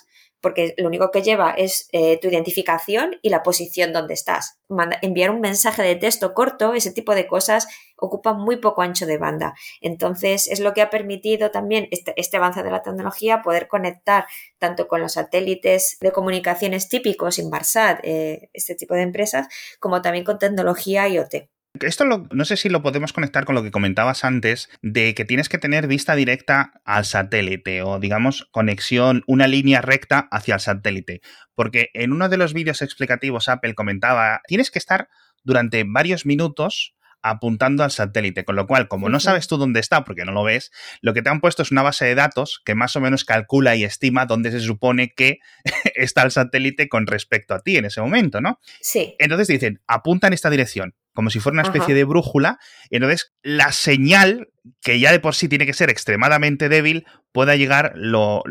porque 0.42 0.74
lo 0.78 0.88
único 0.88 1.12
que 1.12 1.22
lleva 1.22 1.52
es 1.52 1.88
eh, 1.92 2.20
tu 2.20 2.28
identificación 2.28 3.18
y 3.22 3.30
la 3.30 3.44
posición 3.44 3.94
donde 3.94 4.16
estás. 4.16 4.58
enviar 5.04 5.30
un 5.30 5.40
mensaje 5.40 5.84
de 5.84 5.96
texto 5.96 6.34
corto, 6.34 6.74
ese 6.74 6.92
tipo 6.92 7.14
de 7.14 7.28
cosas, 7.28 7.68
ocupa 7.98 8.34
muy 8.34 8.58
poco 8.58 8.82
ancho 8.82 9.06
de 9.06 9.18
banda. 9.18 9.56
Entonces, 9.82 10.48
es 10.48 10.60
lo 10.60 10.74
que 10.74 10.82
ha 10.82 10.90
permitido 10.90 11.52
también 11.52 11.88
este, 11.92 12.14
este 12.18 12.38
avance 12.38 12.64
de 12.64 12.72
la 12.72 12.84
tecnología 12.84 13.42
poder 13.42 13.68
conectar 13.68 14.26
tanto 14.60 14.88
con 14.88 15.02
los 15.02 15.14
satélites 15.14 15.98
de 16.00 16.12
comunicaciones 16.12 16.90
típicos, 16.90 17.40
Inmarsat, 17.40 18.00
eh, 18.04 18.50
este 18.54 18.76
tipo 18.76 18.94
de 18.94 19.02
empresas, 19.02 19.48
como 19.80 20.02
también 20.02 20.24
con 20.24 20.40
tecnología 20.40 21.08
IoT. 21.08 21.50
Esto 21.82 22.06
no 22.06 22.46
sé 22.46 22.58
si 22.58 22.70
lo 22.70 22.82
podemos 22.82 23.14
conectar 23.14 23.46
con 23.46 23.54
lo 23.54 23.62
que 23.62 23.72
comentabas 23.72 24.24
antes, 24.24 24.70
de 24.82 25.14
que 25.14 25.26
tienes 25.26 25.50
que 25.50 25.58
tener 25.58 25.88
vista 25.88 26.16
directa 26.16 26.74
al 26.86 27.06
satélite 27.06 27.84
o, 27.84 28.00
digamos, 28.00 28.48
conexión, 28.52 29.24
una 29.28 29.48
línea 29.48 29.82
recta 29.82 30.28
hacia 30.32 30.56
el 30.56 30.60
satélite. 30.60 31.22
Porque 31.54 31.90
en 31.94 32.14
uno 32.14 32.30
de 32.30 32.38
los 32.38 32.54
vídeos 32.54 32.82
explicativos 32.82 33.50
Apple 33.50 33.76
comentaba, 33.76 34.42
tienes 34.48 34.72
que 34.72 34.80
estar 34.80 35.10
durante 35.44 35.84
varios 35.86 36.26
minutos 36.26 36.96
apuntando 37.22 37.84
al 37.84 37.92
satélite, 37.92 38.46
con 38.46 38.56
lo 38.56 38.68
cual, 38.68 38.88
como 38.88 39.10
no 39.10 39.20
sabes 39.20 39.48
tú 39.48 39.58
dónde 39.58 39.80
está, 39.80 40.04
porque 40.04 40.26
no 40.26 40.32
lo 40.32 40.44
ves, 40.44 40.72
lo 41.02 41.14
que 41.14 41.22
te 41.22 41.30
han 41.30 41.42
puesto 41.42 41.62
es 41.62 41.72
una 41.72 41.82
base 41.82 42.06
de 42.06 42.16
datos 42.16 42.62
que 42.64 42.76
más 42.76 42.96
o 42.96 43.02
menos 43.02 43.26
calcula 43.26 43.76
y 43.76 43.84
estima 43.84 44.26
dónde 44.26 44.52
se 44.52 44.60
supone 44.60 45.14
que 45.16 45.40
está 45.96 46.24
el 46.24 46.32
satélite 46.32 46.90
con 46.90 47.08
respecto 47.08 47.54
a 47.54 47.60
ti 47.60 47.78
en 47.78 47.86
ese 47.86 48.02
momento, 48.02 48.42
¿no? 48.42 48.60
Sí. 48.82 49.16
Entonces 49.20 49.48
dicen, 49.48 49.82
apunta 49.88 50.28
en 50.28 50.34
esta 50.34 50.50
dirección 50.50 50.96
como 51.18 51.32
si 51.32 51.40
fuera 51.40 51.56
una 51.56 51.64
especie 51.64 51.96
de 51.96 52.04
brújula. 52.04 52.60
Entonces, 52.92 53.34
la 53.42 53.72
señal, 53.72 54.50
que 54.84 55.00
ya 55.00 55.12
de 55.12 55.20
por 55.20 55.34
sí 55.34 55.48
tiene 55.50 55.66
que 55.66 55.74
ser 55.74 55.90
extremadamente 55.90 56.70
débil, 56.70 57.08
pueda 57.32 57.56
llegar 57.56 57.94
lo, 57.96 58.44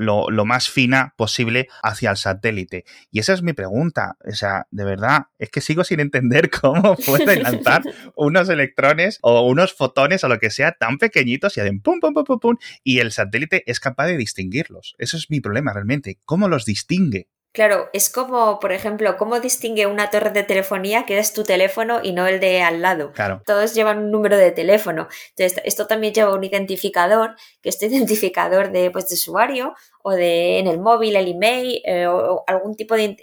más 0.44 0.68
fina 0.68 1.14
posible 1.16 1.68
hacia 1.84 2.10
el 2.10 2.16
satélite. 2.16 2.82
Y 3.12 3.20
esa 3.20 3.34
es 3.34 3.44
mi 3.44 3.52
pregunta. 3.52 4.16
O 4.28 4.32
sea, 4.32 4.66
de 4.72 4.82
verdad, 4.82 5.26
es 5.38 5.48
que 5.50 5.60
sigo 5.60 5.84
sin 5.84 6.00
entender 6.00 6.50
cómo 6.60 6.96
pueden 6.96 7.44
lanzar 7.44 7.82
unos 8.16 8.48
electrones 8.48 9.20
o 9.22 9.42
unos 9.42 9.72
fotones 9.72 10.24
o 10.24 10.28
lo 10.28 10.40
que 10.40 10.50
sea 10.50 10.72
tan 10.72 10.98
pequeñitos 10.98 11.56
y 11.56 11.60
hacen 11.60 11.80
pum, 11.80 12.00
pum, 12.00 12.14
pum, 12.14 12.24
pum, 12.24 12.40
pum, 12.40 12.56
y 12.82 12.98
el 12.98 13.12
satélite 13.12 13.62
es 13.70 13.78
capaz 13.78 14.08
de 14.08 14.16
distinguirlos. 14.16 14.96
Eso 14.98 15.16
es 15.16 15.30
mi 15.30 15.40
problema 15.40 15.72
realmente. 15.72 16.18
¿Cómo 16.24 16.48
los 16.48 16.64
distingue? 16.64 17.28
Claro, 17.56 17.88
es 17.94 18.10
como, 18.10 18.60
por 18.60 18.70
ejemplo, 18.70 19.16
cómo 19.16 19.40
distingue 19.40 19.86
una 19.86 20.10
torre 20.10 20.28
de 20.28 20.42
telefonía 20.42 21.06
que 21.06 21.16
es 21.16 21.32
tu 21.32 21.42
teléfono 21.42 22.00
y 22.02 22.12
no 22.12 22.26
el 22.26 22.38
de 22.38 22.60
al 22.60 22.82
lado. 22.82 23.12
Claro. 23.12 23.40
Todos 23.46 23.72
llevan 23.72 23.96
un 23.96 24.10
número 24.10 24.36
de 24.36 24.50
teléfono. 24.50 25.08
Entonces, 25.30 25.62
esto 25.64 25.86
también 25.86 26.12
lleva 26.12 26.34
un 26.34 26.44
identificador, 26.44 27.34
que 27.62 27.70
este 27.70 27.86
identificador 27.86 28.72
de, 28.72 28.90
pues, 28.90 29.08
de 29.08 29.14
usuario 29.14 29.74
o 30.02 30.10
de 30.10 30.58
en 30.58 30.66
el 30.66 30.78
móvil, 30.80 31.16
el 31.16 31.28
email 31.28 31.80
eh, 31.86 32.06
o, 32.06 32.44
algún 32.46 32.76
tipo 32.76 32.94
de, 32.94 33.16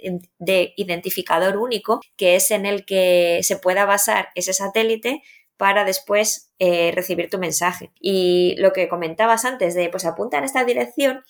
identificador 0.76 1.56
único, 1.56 2.00
que 2.16 2.34
es 2.34 2.50
en 2.50 2.66
el 2.66 2.84
que 2.84 3.38
se 3.44 3.56
pueda 3.56 3.84
basar 3.84 4.30
ese 4.34 4.52
satélite 4.52 5.22
para 5.56 5.84
después 5.84 6.50
eh, 6.58 6.90
recibir 6.92 7.30
tu 7.30 7.38
mensaje. 7.38 7.92
Y 8.00 8.56
lo 8.58 8.72
que 8.72 8.88
comentabas 8.88 9.44
antes 9.44 9.76
de, 9.76 9.90
pues 9.90 10.04
apunta 10.06 10.38
en 10.38 10.44
esta 10.44 10.64
dirección, 10.64 11.22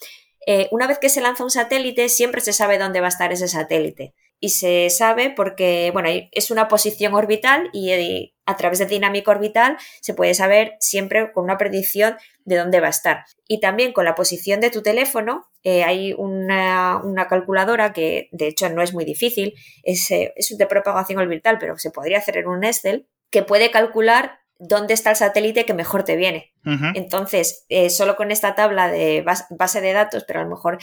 eh, 0.47 0.69
una 0.71 0.87
vez 0.87 0.99
que 0.99 1.09
se 1.09 1.21
lanza 1.21 1.45
un 1.45 1.51
satélite, 1.51 2.09
siempre 2.09 2.41
se 2.41 2.53
sabe 2.53 2.79
dónde 2.79 3.01
va 3.01 3.07
a 3.07 3.09
estar 3.09 3.33
ese 3.33 3.49
satélite. 3.49 4.15
Y 4.41 4.51
se 4.51 4.91
sabe 4.91 5.31
porque, 5.31 5.91
bueno, 5.93 6.11
es 6.31 6.51
una 6.51 6.69
posición 6.69 7.15
orbital 7.15 7.71
y 7.73 7.91
eh, 7.93 8.35
a 8.45 8.57
través 8.57 8.79
de 8.79 8.87
dinámica 8.87 9.31
orbital 9.31 9.79
se 10.03 10.13
puede 10.13 10.35
saber 10.35 10.75
siempre 10.81 11.33
con 11.33 11.45
una 11.45 11.57
predicción 11.57 12.17
de 12.45 12.57
dónde 12.57 12.81
va 12.81 12.89
a 12.89 12.91
estar. 12.91 13.25
Y 13.49 13.61
también 13.61 13.93
con 13.93 14.05
la 14.05 14.15
posición 14.15 14.61
de 14.61 14.71
tu 14.71 14.83
teléfono 14.83 15.47
eh, 15.63 15.83
hay 15.83 16.13
una, 16.13 17.01
calculadora 17.29 17.95
que 17.95 18.29
de 18.33 18.49
hecho 18.49 18.69
no 18.69 18.83
es 18.83 18.93
muy 18.93 19.07
difícil, 19.07 19.55
es, 19.83 20.11
es 20.11 20.59
de 20.59 20.67
propagación 20.67 21.21
orbital, 21.21 21.57
pero 21.59 21.79
se 21.79 21.91
podría 21.91 22.19
hacer 22.19 22.37
en 22.37 22.49
un 22.49 22.65
Excel, 22.65 23.09
que 23.31 23.43
puede 23.43 23.71
calcular 23.71 24.41
dónde 24.59 24.93
está 24.93 25.11
el 25.11 25.17
satélite 25.17 25.65
que 25.65 25.75
mejor 25.75 26.05
te 26.05 26.17
viene. 26.17 26.54
Entonces, 26.65 27.67
eh, 27.69 27.91
solo 27.91 28.17
con 28.17 28.31
esta 28.31 28.55
tabla 28.55 28.89
de 28.89 29.25
base 29.51 29.81
de 29.81 29.93
datos, 29.93 30.25
pero 30.27 30.41
a 30.41 30.45
lo 30.45 30.51
mejor 30.51 30.79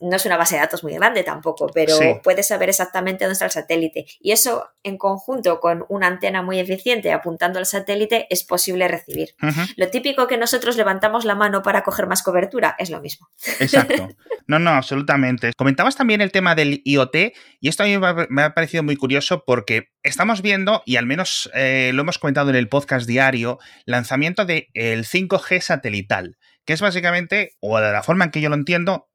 no 0.00 0.16
es 0.16 0.26
una 0.26 0.36
base 0.36 0.54
de 0.54 0.62
datos 0.62 0.82
muy 0.82 0.94
grande 0.94 1.22
tampoco, 1.22 1.68
pero 1.72 1.96
puedes 2.22 2.48
saber 2.48 2.68
exactamente 2.68 3.24
dónde 3.24 3.34
está 3.34 3.44
el 3.44 3.50
satélite. 3.50 4.06
Y 4.20 4.32
eso 4.32 4.68
en 4.82 4.98
conjunto 4.98 5.60
con 5.60 5.84
una 5.88 6.06
antena 6.06 6.42
muy 6.42 6.58
eficiente 6.58 7.12
apuntando 7.12 7.58
al 7.58 7.66
satélite 7.66 8.26
es 8.30 8.44
posible 8.44 8.88
recibir. 8.88 9.34
Lo 9.76 9.88
típico 9.90 10.26
que 10.26 10.38
nosotros 10.38 10.76
levantamos 10.76 11.24
la 11.24 11.34
mano 11.34 11.62
para 11.62 11.82
coger 11.82 12.06
más 12.06 12.22
cobertura 12.22 12.74
es 12.78 12.90
lo 12.90 13.00
mismo. 13.00 13.28
Exacto. 13.58 14.08
No, 14.46 14.58
no, 14.58 14.70
absolutamente. 14.70 15.52
Comentabas 15.56 15.94
también 15.94 16.20
el 16.20 16.32
tema 16.32 16.56
del 16.56 16.82
IoT 16.84 17.14
y 17.60 17.68
esto 17.68 17.84
a 17.84 17.86
mí 17.86 17.96
me 18.30 18.42
ha 18.42 18.52
parecido 18.52 18.82
muy 18.82 18.96
curioso 18.96 19.44
porque 19.46 19.90
estamos 20.02 20.42
viendo, 20.42 20.82
y 20.86 20.96
al 20.96 21.06
menos 21.06 21.50
eh, 21.54 21.90
lo 21.94 22.02
hemos 22.02 22.18
comentado 22.18 22.50
en 22.50 22.56
el 22.56 22.68
podcast 22.68 23.06
diario, 23.06 23.58
lanzamiento 23.84 24.44
del 24.44 24.68
el 24.74 25.04
5G 25.04 25.60
satelital, 25.60 26.38
que 26.64 26.72
es 26.72 26.80
básicamente, 26.80 27.56
o 27.60 27.78
de 27.78 27.92
la 27.92 28.02
forma 28.02 28.24
en 28.24 28.30
que 28.30 28.40
yo 28.40 28.48
lo 28.48 28.54
entiendo, 28.54 29.08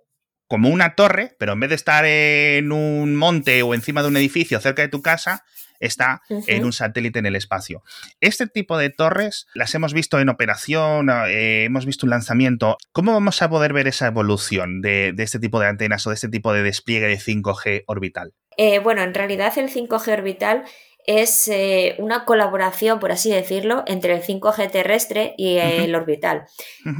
como 0.48 0.70
una 0.70 0.96
torre, 0.96 1.36
pero 1.40 1.54
en 1.54 1.60
vez 1.60 1.70
de 1.70 1.76
estar 1.76 2.06
en 2.06 2.72
un 2.72 3.16
monte 3.16 3.64
o 3.64 3.74
encima 3.74 4.04
de 4.04 4.10
un 4.10 4.18
edificio 4.18 4.60
cerca 4.60 4.84
de 4.84 4.90
tu 4.90 5.02
casa, 5.02 5.44
está 5.80 6.22
en 6.30 6.66
un 6.66 6.74
satélite 6.74 7.20
en 7.20 7.26
el 7.26 7.36
espacio. 7.36 7.84
Este 8.22 8.48
tipo 8.48 8.78
de 8.78 8.90
torres 8.90 9.48
las 9.54 9.74
hemos 9.76 9.94
visto 9.94 10.20
en 10.20 10.30
operación, 10.30 11.10
eh, 11.10 11.66
hemos 11.66 11.86
visto 11.86 12.06
un 12.06 12.12
lanzamiento. 12.12 12.78
¿Cómo 12.92 13.14
vamos 13.14 13.42
a 13.42 13.50
poder 13.50 13.74
ver 13.74 13.88
esa 13.88 14.08
evolución 14.08 14.82
de, 14.82 15.14
este 15.18 15.40
tipo 15.40 15.60
de 15.60 15.68
antenas 15.68 16.06
o 16.08 16.12
de 16.12 16.16
este 16.16 16.30
tipo 16.30 16.54
de 16.54 16.64
despliegue 16.64 17.08
de 17.08 17.20
5G 17.20 17.84
orbital? 17.88 18.34
Eh, 18.58 18.80
bueno, 18.80 19.02
en 19.02 19.14
realidad 19.14 19.58
el 19.58 19.70
5G 19.70 20.14
orbital 20.14 20.64
es 21.08 21.48
eh, 21.48 21.96
una 22.00 22.26
colaboración, 22.26 23.00
por 23.00 23.12
así 23.12 23.32
decirlo, 23.32 23.84
entre 23.86 24.14
el 24.14 24.24
5G 24.24 24.72
terrestre 24.72 25.36
y 25.38 25.58
el 25.58 25.94
orbital. 25.94 26.46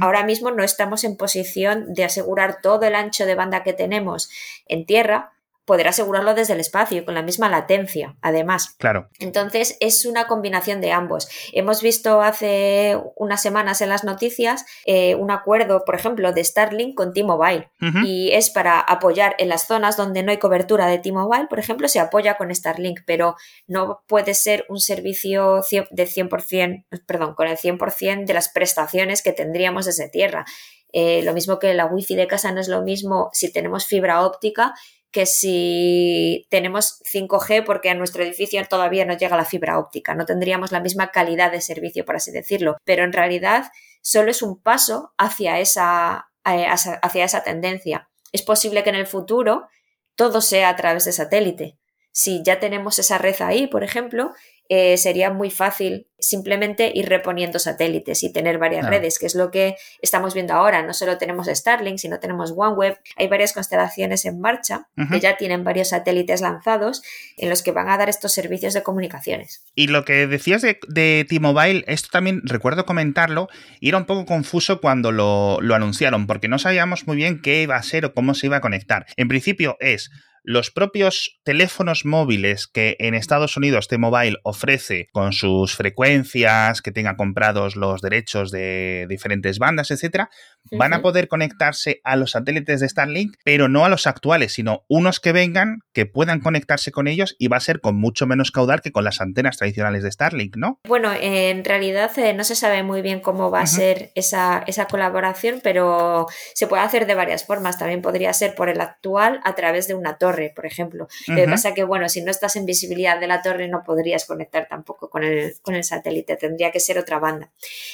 Ahora 0.00 0.24
mismo 0.24 0.52
no 0.52 0.62
estamos 0.62 1.02
en 1.02 1.16
posición 1.16 1.92
de 1.92 2.04
asegurar 2.04 2.60
todo 2.62 2.82
el 2.82 2.94
ancho 2.94 3.26
de 3.26 3.34
banda 3.34 3.64
que 3.64 3.72
tenemos 3.72 4.30
en 4.66 4.86
tierra, 4.86 5.32
poder 5.66 5.88
asegurarlo 5.88 6.34
desde 6.34 6.54
el 6.54 6.60
espacio 6.60 7.04
con 7.04 7.14
la 7.14 7.22
misma 7.22 7.50
latencia, 7.50 8.16
además. 8.22 8.76
Claro. 8.78 9.08
Entonces 9.18 9.76
es 9.80 10.06
una 10.06 10.26
combinación 10.26 10.80
de 10.80 10.92
ambos. 10.92 11.28
Hemos 11.52 11.82
visto 11.82 12.22
hace 12.22 12.98
unas 13.16 13.42
semanas 13.42 13.80
en 13.80 13.88
las 13.88 14.04
noticias 14.04 14.64
eh, 14.86 15.16
un 15.16 15.30
acuerdo, 15.30 15.84
por 15.84 15.96
ejemplo, 15.96 16.32
de 16.32 16.44
Starlink 16.44 16.94
con 16.94 17.12
T-Mobile 17.12 17.68
y 18.04 18.30
es 18.32 18.50
para 18.50 18.80
apoyar 18.80 19.34
en 19.38 19.48
las 19.48 19.66
zonas 19.66 19.96
donde 19.96 20.22
no 20.22 20.30
hay 20.30 20.38
cobertura 20.38 20.86
de 20.86 20.98
T-Mobile, 20.98 21.46
por 21.48 21.58
ejemplo, 21.58 21.88
se 21.88 21.98
apoya 21.98 22.36
con 22.36 22.54
Starlink, 22.54 23.00
pero 23.04 23.36
no 23.66 24.04
puede 24.06 24.34
ser 24.34 24.64
un 24.68 24.78
servicio 24.78 25.62
de 25.90 26.06
100%, 26.06 26.84
perdón, 27.06 27.34
con 27.34 27.48
el 27.48 27.56
100% 27.56 28.24
de 28.24 28.34
las 28.34 28.48
prestaciones 28.48 29.22
que 29.22 29.32
tendríamos 29.32 29.86
desde 29.86 30.08
tierra. 30.08 30.44
Eh, 30.92 31.22
lo 31.24 31.34
mismo 31.34 31.58
que 31.58 31.74
la 31.74 31.86
wifi 31.86 32.14
de 32.14 32.26
casa 32.26 32.52
no 32.52 32.60
es 32.60 32.68
lo 32.68 32.82
mismo 32.82 33.28
si 33.32 33.52
tenemos 33.52 33.86
fibra 33.86 34.24
óptica 34.24 34.74
que 35.16 35.24
si 35.24 36.46
tenemos 36.50 37.00
5G 37.10 37.64
porque 37.64 37.88
a 37.88 37.94
nuestro 37.94 38.22
edificio 38.22 38.62
todavía 38.68 39.06
no 39.06 39.16
llega 39.16 39.34
la 39.34 39.46
fibra 39.46 39.78
óptica, 39.78 40.14
no 40.14 40.26
tendríamos 40.26 40.72
la 40.72 40.80
misma 40.80 41.10
calidad 41.10 41.50
de 41.50 41.62
servicio, 41.62 42.04
por 42.04 42.16
así 42.16 42.32
decirlo, 42.32 42.76
pero 42.84 43.02
en 43.02 43.14
realidad 43.14 43.72
solo 44.02 44.30
es 44.30 44.42
un 44.42 44.60
paso 44.60 45.14
hacia 45.16 45.58
esa, 45.58 46.28
hacia 46.44 47.24
esa 47.24 47.42
tendencia. 47.42 48.10
Es 48.30 48.42
posible 48.42 48.84
que 48.84 48.90
en 48.90 48.96
el 48.96 49.06
futuro 49.06 49.68
todo 50.16 50.42
sea 50.42 50.68
a 50.68 50.76
través 50.76 51.06
de 51.06 51.12
satélite. 51.12 51.78
Si 52.12 52.42
ya 52.44 52.60
tenemos 52.60 52.98
esa 52.98 53.16
red 53.16 53.40
ahí, 53.40 53.68
por 53.68 53.84
ejemplo, 53.84 54.34
eh, 54.68 54.96
sería 54.96 55.30
muy 55.30 55.50
fácil 55.50 56.08
simplemente 56.18 56.90
ir 56.94 57.08
reponiendo 57.08 57.58
satélites 57.58 58.22
y 58.22 58.32
tener 58.32 58.58
varias 58.58 58.86
redes, 58.88 59.18
que 59.18 59.26
es 59.26 59.34
lo 59.34 59.50
que 59.50 59.76
estamos 60.00 60.34
viendo 60.34 60.54
ahora. 60.54 60.82
No 60.82 60.94
solo 60.94 61.18
tenemos 61.18 61.46
Starlink, 61.46 61.98
sino 61.98 62.18
tenemos 62.18 62.52
OneWeb. 62.56 62.98
Hay 63.16 63.28
varias 63.28 63.52
constelaciones 63.52 64.24
en 64.24 64.40
marcha 64.40 64.88
que 65.10 65.20
ya 65.20 65.36
tienen 65.36 65.62
varios 65.62 65.88
satélites 65.88 66.40
lanzados 66.40 67.02
en 67.36 67.50
los 67.50 67.62
que 67.62 67.72
van 67.72 67.88
a 67.88 67.98
dar 67.98 68.08
estos 68.08 68.32
servicios 68.32 68.74
de 68.74 68.82
comunicaciones. 68.82 69.64
Y 69.74 69.88
lo 69.88 70.04
que 70.04 70.26
decías 70.26 70.62
de, 70.62 71.26
T-Mobile, 71.28 71.84
esto 71.86 72.08
también 72.10 72.40
recuerdo 72.44 72.86
comentarlo 72.86 73.48
y 73.80 73.90
era 73.90 73.98
un 73.98 74.06
poco 74.06 74.26
confuso 74.26 74.80
cuando 74.80 75.12
lo, 75.12 75.60
lo 75.60 75.74
anunciaron, 75.74 76.26
porque 76.26 76.48
no 76.48 76.58
sabíamos 76.58 77.06
muy 77.06 77.16
bien 77.16 77.42
qué 77.42 77.62
iba 77.62 77.76
a 77.76 77.82
ser 77.82 78.06
o 78.06 78.14
cómo 78.14 78.34
se 78.34 78.46
iba 78.46 78.56
a 78.56 78.60
conectar. 78.60 79.06
En 79.16 79.28
principio 79.28 79.76
es 79.80 80.10
los 80.46 80.70
propios 80.70 81.40
teléfonos 81.42 82.04
móviles 82.04 82.68
que 82.68 82.94
en 83.00 83.14
Estados 83.14 83.56
Unidos 83.56 83.88
T-Mobile 83.88 84.38
ofrece 84.44 85.08
con 85.12 85.32
sus 85.32 85.74
frecuencias, 85.74 86.82
que 86.82 86.92
tenga 86.92 87.16
comprados 87.16 87.74
los 87.74 88.00
derechos 88.00 88.52
de 88.52 89.06
diferentes 89.08 89.58
bandas, 89.58 89.90
etcétera, 89.90 90.30
van 90.70 90.94
a 90.94 91.02
poder 91.02 91.26
conectarse 91.26 92.00
a 92.04 92.14
los 92.14 92.30
satélites 92.30 92.78
de 92.78 92.88
Starlink, 92.88 93.34
pero 93.44 93.68
no 93.68 93.84
a 93.84 93.88
los 93.88 94.06
actuales, 94.06 94.52
sino 94.52 94.84
unos 94.88 95.18
que 95.18 95.32
vengan 95.32 95.80
que 95.92 96.06
puedan 96.06 96.38
conectarse 96.38 96.92
con 96.92 97.08
ellos 97.08 97.34
y 97.40 97.48
va 97.48 97.56
a 97.56 97.60
ser 97.60 97.80
con 97.80 97.96
mucho 97.96 98.28
menos 98.28 98.52
caudal 98.52 98.82
que 98.82 98.92
con 98.92 99.02
las 99.02 99.20
antenas 99.20 99.56
tradicionales 99.56 100.04
de 100.04 100.12
Starlink, 100.12 100.56
¿no? 100.56 100.78
Bueno, 100.86 101.12
en 101.12 101.64
realidad 101.64 102.16
eh, 102.20 102.34
no 102.34 102.44
se 102.44 102.54
sabe 102.54 102.84
muy 102.84 103.02
bien 103.02 103.18
cómo 103.18 103.50
va 103.50 103.62
a 103.62 103.66
ser 103.66 104.12
esa, 104.14 104.62
esa 104.68 104.86
colaboración, 104.86 105.60
pero 105.60 106.26
se 106.54 106.68
puede 106.68 106.84
hacer 106.84 107.06
de 107.06 107.16
varias 107.16 107.44
formas. 107.44 107.80
También 107.80 108.00
podría 108.00 108.32
ser 108.32 108.54
por 108.54 108.68
el 108.68 108.80
actual 108.80 109.40
a 109.42 109.56
través 109.56 109.88
de 109.88 109.94
una 109.94 110.18
torre 110.18 110.35
por 110.54 110.66
ejemplo. 110.66 111.08
Lo 111.26 111.36
que 111.36 111.46
pasa 111.46 111.74
que, 111.74 111.84
bueno, 111.84 112.08
si 112.08 112.22
no 112.22 112.30
estás 112.30 112.56
en 112.56 112.66
visibilidad 112.66 113.18
de 113.18 113.26
la 113.26 113.42
torre 113.42 113.68
no 113.68 113.82
podrías 113.84 114.24
conectar 114.24 114.66
tampoco 114.68 115.08
con 115.10 115.24
el, 115.24 115.54
con 115.62 115.74
el 115.74 115.84
satélite, 115.84 116.36
tendría 116.36 116.70
que 116.70 116.80
ser 116.80 116.98
otra 116.98 117.18
banda. 117.18 117.50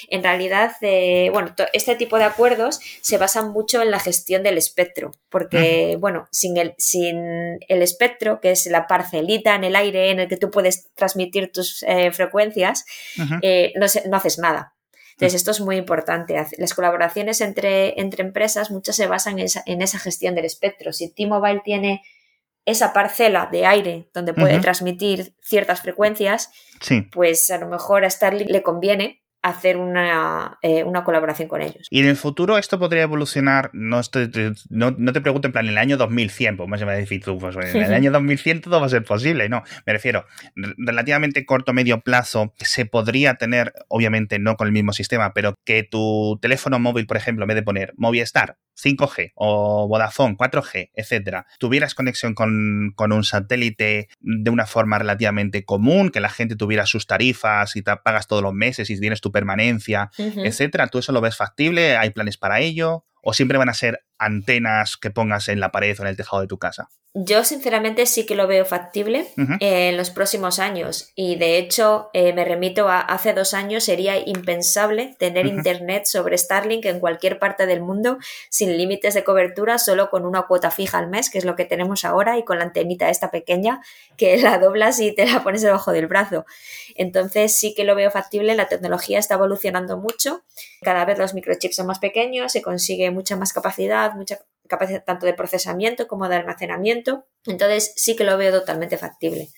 En 0.09 0.23
realidad, 0.23 0.71
eh, 0.81 1.29
bueno, 1.31 1.53
este 1.73 1.95
tipo 1.95 2.17
de 2.17 2.25
acuerdos 2.25 2.79
se 3.01 3.17
basan 3.17 3.51
mucho 3.51 3.81
en 3.81 3.91
la 3.91 3.99
gestión 3.99 4.43
del 4.43 4.57
espectro, 4.57 5.11
porque, 5.29 5.97
bueno, 5.99 6.27
sin 6.31 6.57
el, 6.57 6.73
sin 6.77 7.59
el 7.67 7.81
espectro, 7.81 8.39
que 8.39 8.51
es 8.51 8.65
la 8.67 8.87
parcelita 8.87 9.55
en 9.55 9.63
el 9.63 9.75
aire 9.75 10.11
en 10.11 10.19
el 10.19 10.27
que 10.27 10.37
tú 10.37 10.51
puedes 10.51 10.93
transmitir 10.93 11.51
tus 11.51 11.83
eh, 11.83 12.11
frecuencias, 12.11 12.85
eh, 13.41 13.73
no, 13.75 13.85
no 14.09 14.17
haces 14.17 14.37
nada. 14.39 14.73
Entonces, 15.13 15.35
esto 15.35 15.51
es 15.51 15.61
muy 15.61 15.77
importante. 15.77 16.35
Las 16.57 16.73
colaboraciones 16.73 17.39
entre, 17.41 17.99
entre 17.99 18.23
empresas 18.23 18.71
muchas 18.71 18.95
se 18.95 19.05
basan 19.05 19.37
en 19.37 19.45
esa, 19.45 19.63
en 19.67 19.81
esa 19.81 19.99
gestión 19.99 20.33
del 20.33 20.45
espectro. 20.45 20.91
Si 20.91 21.07
T-Mobile 21.07 21.61
tiene 21.63 22.01
esa 22.65 22.93
parcela 22.93 23.49
de 23.51 23.65
aire 23.65 24.09
donde 24.13 24.33
puede 24.33 24.59
transmitir 24.59 25.35
ciertas 25.41 25.81
frecuencias, 25.81 26.49
pues 27.11 27.49
a 27.51 27.57
lo 27.57 27.67
mejor 27.67 28.05
a 28.05 28.09
Starlink 28.09 28.49
le 28.49 28.63
conviene 28.63 29.23
hacer 29.43 29.75
una, 29.75 30.57
eh, 30.61 30.85
una, 30.85 31.03
colaboración 31.03 31.49
con 31.49 31.61
ellos. 31.61 31.87
Y 31.89 31.99
en 31.99 32.07
el 32.07 32.15
futuro 32.15 32.57
esto 32.57 32.79
podría 32.79 33.03
evolucionar, 33.03 33.69
no, 33.73 33.99
no, 34.69 35.13
te 35.13 35.21
pregunto 35.21 35.47
en 35.47 35.51
plan, 35.51 35.65
en 35.65 35.71
el 35.71 35.77
año 35.77 35.97
2100, 35.97 36.55
pues 36.55 36.85
me 36.85 36.95
decir 36.95 37.21
tú, 37.21 37.37
pues 37.37 37.57
en 37.57 37.83
el 37.83 37.93
año 37.93 38.09
2100 38.11 38.61
todo 38.61 38.79
va 38.79 38.85
a 38.85 38.89
ser 38.89 39.03
posible, 39.03 39.49
no, 39.49 39.63
me 39.85 39.91
refiero, 39.91 40.25
relativamente 40.55 41.45
corto, 41.45 41.73
medio 41.73 41.99
plazo, 41.99 42.53
se 42.57 42.85
podría 42.85 43.35
tener, 43.35 43.73
obviamente 43.89 44.39
no 44.39 44.55
con 44.55 44.67
el 44.67 44.73
mismo 44.73 44.93
sistema, 44.93 45.33
pero 45.33 45.55
que 45.65 45.83
tu 45.83 46.39
teléfono 46.41 46.79
móvil, 46.79 47.05
por 47.05 47.17
ejemplo, 47.17 47.43
en 47.43 47.49
vez 47.49 47.55
de 47.55 47.63
poner 47.63 47.93
Movistar 47.97 48.57
5G 48.75 49.31
o 49.35 49.87
Vodafone 49.87 50.35
4G, 50.35 50.91
etcétera, 50.93 51.45
tuvieras 51.59 51.95
conexión 51.95 52.33
con, 52.33 52.93
con, 52.95 53.11
un 53.11 53.23
satélite 53.23 54.09
de 54.19 54.49
una 54.49 54.65
forma 54.65 54.97
relativamente 54.99 55.63
común, 55.63 56.09
que 56.09 56.19
la 56.19 56.29
gente 56.29 56.55
tuviera 56.55 56.85
sus 56.85 57.05
tarifas 57.05 57.75
y 57.75 57.81
te 57.81 57.95
pagas 57.97 58.27
todos 58.27 58.41
los 58.41 58.53
meses 58.53 58.89
y 58.89 58.99
tienes 58.99 59.21
tu 59.21 59.31
permanencia, 59.31 60.09
etcétera. 60.17 60.87
¿Tú 60.87 60.99
eso 60.99 61.11
lo 61.11 61.21
ves 61.21 61.37
factible? 61.37 61.97
¿Hay 61.97 62.09
planes 62.09 62.37
para 62.37 62.59
ello? 62.59 63.05
¿O 63.21 63.33
siempre 63.33 63.57
van 63.57 63.69
a 63.69 63.73
ser 63.73 64.03
antenas 64.25 64.97
que 64.97 65.11
pongas 65.11 65.47
en 65.49 65.59
la 65.59 65.71
pared 65.71 65.99
o 65.99 66.03
en 66.03 66.09
el 66.09 66.17
tejado 66.17 66.41
de 66.41 66.47
tu 66.47 66.57
casa? 66.57 66.89
Yo 67.15 67.43
sinceramente 67.43 68.07
sí 68.07 68.25
que 68.25 68.33
lo 68.33 68.47
veo 68.47 68.65
factible 68.65 69.27
en 69.59 69.97
los 69.97 70.09
próximos 70.09 70.57
años 70.57 71.11
y 71.13 71.35
de 71.35 71.59
hecho 71.59 72.09
eh, 72.13 72.33
me 72.33 72.43
remito 72.43 72.89
a 72.89 73.01
hace 73.01 73.33
dos 73.33 73.53
años 73.53 73.83
sería 73.83 74.17
impensable 74.17 75.15
tener 75.19 75.45
internet 75.45 76.05
sobre 76.07 76.39
Starlink 76.39 76.85
en 76.85 76.99
cualquier 76.99 77.37
parte 77.37 77.67
del 77.67 77.81
mundo 77.81 78.17
sin 78.49 78.75
límites 78.77 79.13
de 79.13 79.23
cobertura, 79.23 79.77
solo 79.77 80.09
con 80.09 80.25
una 80.25 80.47
cuota 80.47 80.71
fija 80.71 80.97
al 80.97 81.07
mes, 81.07 81.29
que 81.29 81.37
es 81.37 81.45
lo 81.45 81.55
que 81.55 81.65
tenemos 81.65 82.03
ahora, 82.03 82.39
y 82.39 82.43
con 82.43 82.57
la 82.57 82.65
antenita 82.65 83.11
esta 83.11 83.29
pequeña 83.29 83.81
que 84.17 84.35
la 84.41 84.57
doblas 84.57 84.99
y 84.99 85.13
te 85.13 85.27
la 85.27 85.43
pones 85.43 85.61
debajo 85.61 85.91
del 85.91 86.07
brazo. 86.07 86.47
Entonces 86.95 87.55
sí 87.55 87.75
que 87.75 87.83
lo 87.83 87.93
veo 87.93 88.09
factible, 88.09 88.55
la 88.55 88.69
tecnología 88.69 89.19
está 89.19 89.35
evolucionando 89.35 89.97
mucho, 89.97 90.41
cada 90.81 91.05
vez 91.05 91.19
los 91.19 91.35
microchips 91.35 91.75
son 91.75 91.85
más 91.85 91.99
pequeños, 91.99 92.51
se 92.51 92.63
consigue 92.63 93.11
mucha 93.11 93.35
más 93.35 93.53
capacidad, 93.53 94.12
mucha 94.15 94.39
capacidad 94.67 95.03
tanto 95.03 95.25
de 95.25 95.33
procesamiento 95.33 96.07
como 96.07 96.29
de 96.29 96.37
almacenamiento. 96.37 97.25
Entonces 97.45 97.93
sí 97.95 98.15
que 98.15 98.23
lo 98.23 98.37
veo 98.37 98.51
totalmente 98.51 98.97
factible. 98.97 99.49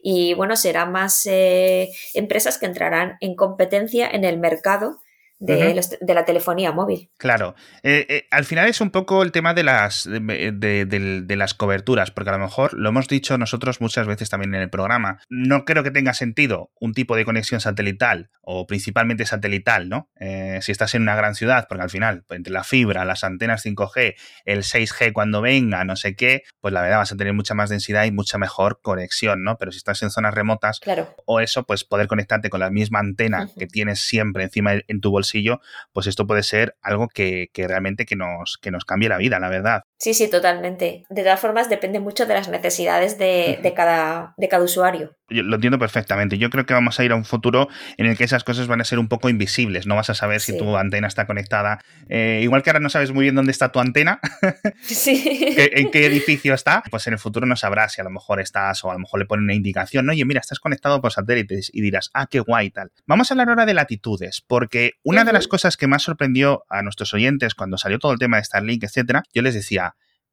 Y 0.00 0.34
bueno, 0.34 0.56
serán 0.56 0.92
más 0.92 1.26
eh, 1.26 1.90
empresas 2.14 2.58
que 2.58 2.66
entrarán 2.66 3.16
en 3.20 3.34
competencia 3.34 4.08
en 4.08 4.24
el 4.24 4.38
mercado 4.38 5.00
de, 5.38 6.14
la 6.14 6.24
telefonía 6.24 6.72
móvil. 6.72 7.10
Claro. 7.16 7.54
Eh, 7.82 8.06
eh, 8.08 8.26
al 8.30 8.44
final 8.44 8.68
es 8.68 8.80
un 8.80 8.90
poco 8.90 9.22
el 9.22 9.32
tema 9.32 9.54
de 9.54 9.62
las, 9.62 10.04
de, 10.04 11.34
las 11.36 11.54
coberturas, 11.54 12.10
porque 12.10 12.30
a 12.30 12.32
lo 12.32 12.40
mejor 12.40 12.74
lo 12.74 12.88
hemos 12.88 13.08
dicho 13.08 13.38
nosotros 13.38 13.80
muchas 13.80 14.06
veces 14.06 14.30
también 14.30 14.54
en 14.54 14.62
el 14.62 14.70
programa. 14.70 15.20
No 15.28 15.64
creo 15.64 15.82
que 15.82 15.90
tenga 15.90 16.14
sentido 16.14 16.70
un 16.80 16.92
tipo 16.92 17.16
de 17.16 17.24
conexión 17.24 17.60
satelital 17.60 18.30
o 18.42 18.66
principalmente 18.66 19.26
satelital, 19.26 19.88
¿no? 19.88 20.10
Eh, 20.18 20.58
si 20.62 20.72
estás 20.72 20.94
en 20.94 21.02
una 21.02 21.14
gran 21.14 21.34
ciudad, 21.34 21.66
porque 21.68 21.82
al 21.82 21.90
final, 21.90 22.24
pues, 22.26 22.38
entre 22.38 22.52
la 22.52 22.64
fibra, 22.64 23.04
las 23.04 23.22
antenas 23.22 23.64
5G, 23.64 24.14
el 24.44 24.62
6G 24.64 25.12
cuando 25.12 25.40
venga, 25.40 25.84
no 25.84 25.96
sé 25.96 26.16
qué, 26.16 26.42
pues 26.60 26.74
la 26.74 26.82
verdad 26.82 26.98
vas 26.98 27.12
a 27.12 27.16
tener 27.16 27.34
mucha 27.34 27.54
más 27.54 27.70
densidad 27.70 28.04
y 28.04 28.10
mucha 28.10 28.38
mejor 28.38 28.80
conexión, 28.82 29.44
¿no? 29.44 29.56
Pero 29.58 29.70
si 29.70 29.78
estás 29.78 30.02
en 30.02 30.10
zonas 30.10 30.34
remotas 30.34 30.80
claro. 30.80 31.14
o 31.26 31.40
eso, 31.40 31.64
pues 31.64 31.84
poder 31.84 32.08
conectarte 32.08 32.50
con 32.50 32.60
la 32.60 32.70
misma 32.70 32.98
antena 32.98 33.48
que 33.56 33.66
tienes 33.66 34.00
siempre 34.00 34.44
encima 34.44 34.72
en 34.86 35.00
tu 35.00 35.10
bolsillo 35.10 35.27
pues 35.92 36.06
esto 36.06 36.26
puede 36.26 36.42
ser 36.42 36.76
algo 36.82 37.08
que, 37.08 37.50
realmente 37.54 38.06
que 38.06 38.16
nos, 38.16 38.58
que 38.60 38.70
nos 38.70 38.84
cambie 38.84 39.08
la 39.08 39.18
vida, 39.18 39.40
la 39.40 39.48
verdad. 39.48 39.82
Sí, 39.98 40.14
sí, 40.14 40.30
totalmente. 40.30 41.04
De 41.10 41.22
todas 41.22 41.40
formas, 41.40 41.68
depende 41.68 41.98
mucho 41.98 42.24
de 42.26 42.34
las 42.34 42.48
necesidades 42.48 43.18
de, 43.18 43.72
cada, 43.74 44.32
de 44.36 44.48
cada 44.48 44.62
usuario. 44.62 45.16
Yo 45.28 45.42
lo 45.42 45.56
entiendo 45.56 45.78
perfectamente. 45.78 46.38
Yo 46.38 46.50
creo 46.50 46.64
que 46.66 46.72
vamos 46.72 46.98
a 46.98 47.04
ir 47.04 47.10
a 47.10 47.16
un 47.16 47.24
futuro 47.24 47.68
en 47.96 48.06
el 48.06 48.16
que 48.16 48.24
esas 48.24 48.44
cosas 48.44 48.68
van 48.68 48.80
a 48.80 48.84
ser 48.84 49.00
un 49.00 49.08
poco 49.08 49.28
invisibles. 49.28 49.86
No 49.86 49.96
vas 49.96 50.08
a 50.08 50.14
saber 50.14 50.40
si 50.40 50.56
tu 50.56 50.76
antena 50.76 51.08
está 51.08 51.26
conectada. 51.26 51.80
Eh, 52.08 52.40
igual 52.42 52.62
que 52.62 52.70
ahora 52.70 52.80
no 52.80 52.88
sabes 52.88 53.12
muy 53.12 53.24
bien 53.24 53.34
dónde 53.34 53.50
está 53.50 53.70
tu 53.72 53.80
antena, 53.80 54.20
sí. 54.80 55.54
en 55.56 55.90
qué 55.90 56.06
edificio 56.06 56.54
está, 56.54 56.82
pues 56.90 57.06
en 57.08 57.14
el 57.14 57.18
futuro 57.18 57.44
no 57.44 57.56
sabrás 57.56 57.92
si 57.92 58.00
a 58.00 58.04
lo 58.04 58.10
mejor 58.10 58.40
estás 58.40 58.82
o 58.84 58.90
a 58.90 58.94
lo 58.94 59.00
mejor 59.00 59.20
le 59.20 59.26
ponen 59.26 59.44
una 59.44 59.54
indicación. 59.54 60.06
¿no? 60.06 60.12
Oye, 60.12 60.24
mira, 60.24 60.40
estás 60.40 60.60
conectado 60.60 61.00
por 61.02 61.12
satélites 61.12 61.70
y 61.74 61.82
dirás, 61.82 62.10
ah, 62.14 62.26
qué 62.30 62.40
guay 62.40 62.70
tal. 62.70 62.92
Vamos 63.06 63.30
a 63.30 63.34
hablar 63.34 63.50
ahora 63.50 63.66
de 63.66 63.74
latitudes, 63.74 64.42
porque 64.46 64.92
una 65.02 65.24
de 65.24 65.32
las 65.32 65.48
cosas 65.48 65.76
que 65.76 65.88
más 65.88 66.04
sorprendió 66.04 66.64
a 66.70 66.82
nuestros 66.82 67.12
oyentes 67.12 67.54
cuando 67.54 67.76
salió 67.76 67.98
todo 67.98 68.12
el 68.12 68.18
tema 68.18 68.38
de 68.38 68.44
Starlink, 68.44 68.84
etcétera, 68.84 69.24
yo 69.34 69.42
les 69.42 69.54
decía, 69.54 69.87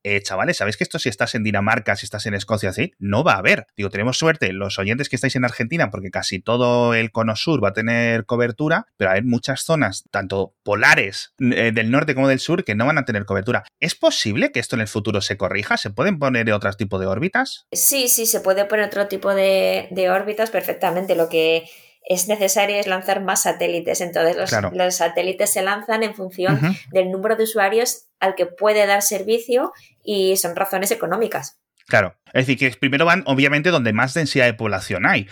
eh, 0.06 0.22
chavales, 0.22 0.58
¿sabéis 0.58 0.78
que 0.78 0.84
esto 0.84 1.00
si 1.00 1.10
estás 1.10 1.34
en 1.34 1.44
Dinamarca, 1.44 1.96
si 1.96 2.06
estás 2.06 2.28
en 2.28 2.36
Escocia, 2.36 2.70
así, 2.70 2.94
no 3.00 3.24
va 3.24 3.34
a 3.34 3.38
haber? 3.40 3.66
Digo, 3.76 3.90
tenemos 3.90 4.20
suerte, 4.20 4.54
los 4.54 4.78
oyentes 4.78 5.10
que 5.10 5.16
estáis 5.16 5.36
en 5.36 5.44
Argentina, 5.44 5.90
porque 5.90 6.12
casi 6.12 6.40
todo 6.40 6.94
el 6.94 7.12
cono 7.12 7.36
sur 7.36 7.64
va 7.64 7.70
a 7.70 7.74
tener 7.74 8.28
cobertura, 8.28 8.86
pero 8.98 9.10
hay 9.10 9.24
muchas 9.24 9.62
zonas, 9.62 10.04
tanto 10.12 10.54
polares 10.62 11.34
eh, 11.40 11.72
del 11.74 11.90
norte 11.90 12.14
como 12.14 12.28
del 12.28 12.40
sur, 12.40 12.64
que 12.64 12.76
no 12.76 12.86
van 12.86 13.00
a 13.00 13.06
tener 13.06 13.26
cobertura. 13.26 13.64
¿Es 13.80 13.96
posible 13.96 14.52
que 14.52 14.60
esto 14.60 14.76
en 14.76 14.82
el 14.82 14.88
futuro 14.88 15.22
se 15.22 15.38
corrija? 15.38 15.76
¿Se 15.78 15.90
pueden 15.90 16.20
poner 16.20 16.52
otro 16.52 16.72
tipo 16.74 17.00
de 17.00 17.08
órbitas? 17.08 17.66
Sí, 17.72 18.08
sí, 18.08 18.28
se 18.28 18.42
puede 18.42 18.66
poner 18.66 18.86
otro 18.86 19.08
tipo 19.08 19.34
de, 19.34 19.88
de 19.90 20.12
órbitas 20.12 20.52
perfectamente. 20.52 21.16
Lo 21.16 21.30
que 21.30 21.68
es 22.06 22.28
necesario 22.28 22.78
es 22.78 22.88
lanzar 22.88 23.22
más 23.22 23.44
satélites. 23.44 24.02
Entonces 24.02 24.36
los, 24.72 24.96
satélites 24.96 25.50
se 25.50 25.62
lanzan 25.62 26.04
en 26.04 26.14
función 26.14 26.78
del 26.92 27.12
número 27.12 27.36
de 27.36 27.44
usuarios 27.44 28.08
al 28.20 28.36
que 28.36 28.46
puede 28.46 28.86
dar 28.86 29.02
servicio 29.02 29.74
y 30.04 30.38
son 30.38 30.56
razones 30.56 30.92
económicas. 30.92 31.58
Claro, 31.88 32.16
es 32.34 32.48
decir, 32.48 32.58
que 32.58 32.78
primero 32.78 33.06
van 33.06 33.24
obviamente 33.28 33.70
donde 33.70 33.94
más 33.94 34.14
densidad 34.14 34.46
de 34.46 34.54
población 34.54 35.06
hay. 35.06 35.28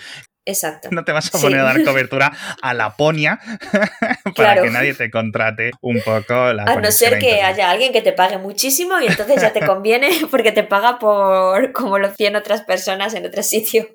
Exacto. 0.46 0.90
No 0.92 1.06
te 1.06 1.14
vas 1.14 1.34
a 1.34 1.40
poner 1.40 1.60
a 1.60 1.64
dar 1.64 1.84
cobertura 1.86 2.32
a 2.62 2.74
Laponia 2.74 3.40
para 4.36 4.62
que 4.62 4.70
nadie 4.70 4.94
te 4.94 5.10
contrate 5.10 5.72
un 5.82 6.02
poco 6.02 6.54
la 6.54 6.64
A 6.64 6.76
no 6.76 6.92
ser 6.92 7.18
que 7.20 7.42
haya 7.42 7.72
alguien 7.72 7.94
que 7.94 8.02
te 8.02 8.12
pague 8.12 8.38
muchísimo 8.38 9.00
y 9.00 9.08
entonces 9.08 9.42
ya 9.42 9.54
te 9.54 9.62
conviene 9.66 10.10
porque 10.30 10.52
te 10.52 10.64
paga 10.64 11.00
por 11.00 11.72
como 11.72 11.98
lo 11.98 12.08
hacían 12.08 12.36
otras 12.36 12.62
personas 12.64 13.14
en 13.14 13.26
otro 13.26 13.42
sitio. 13.42 13.88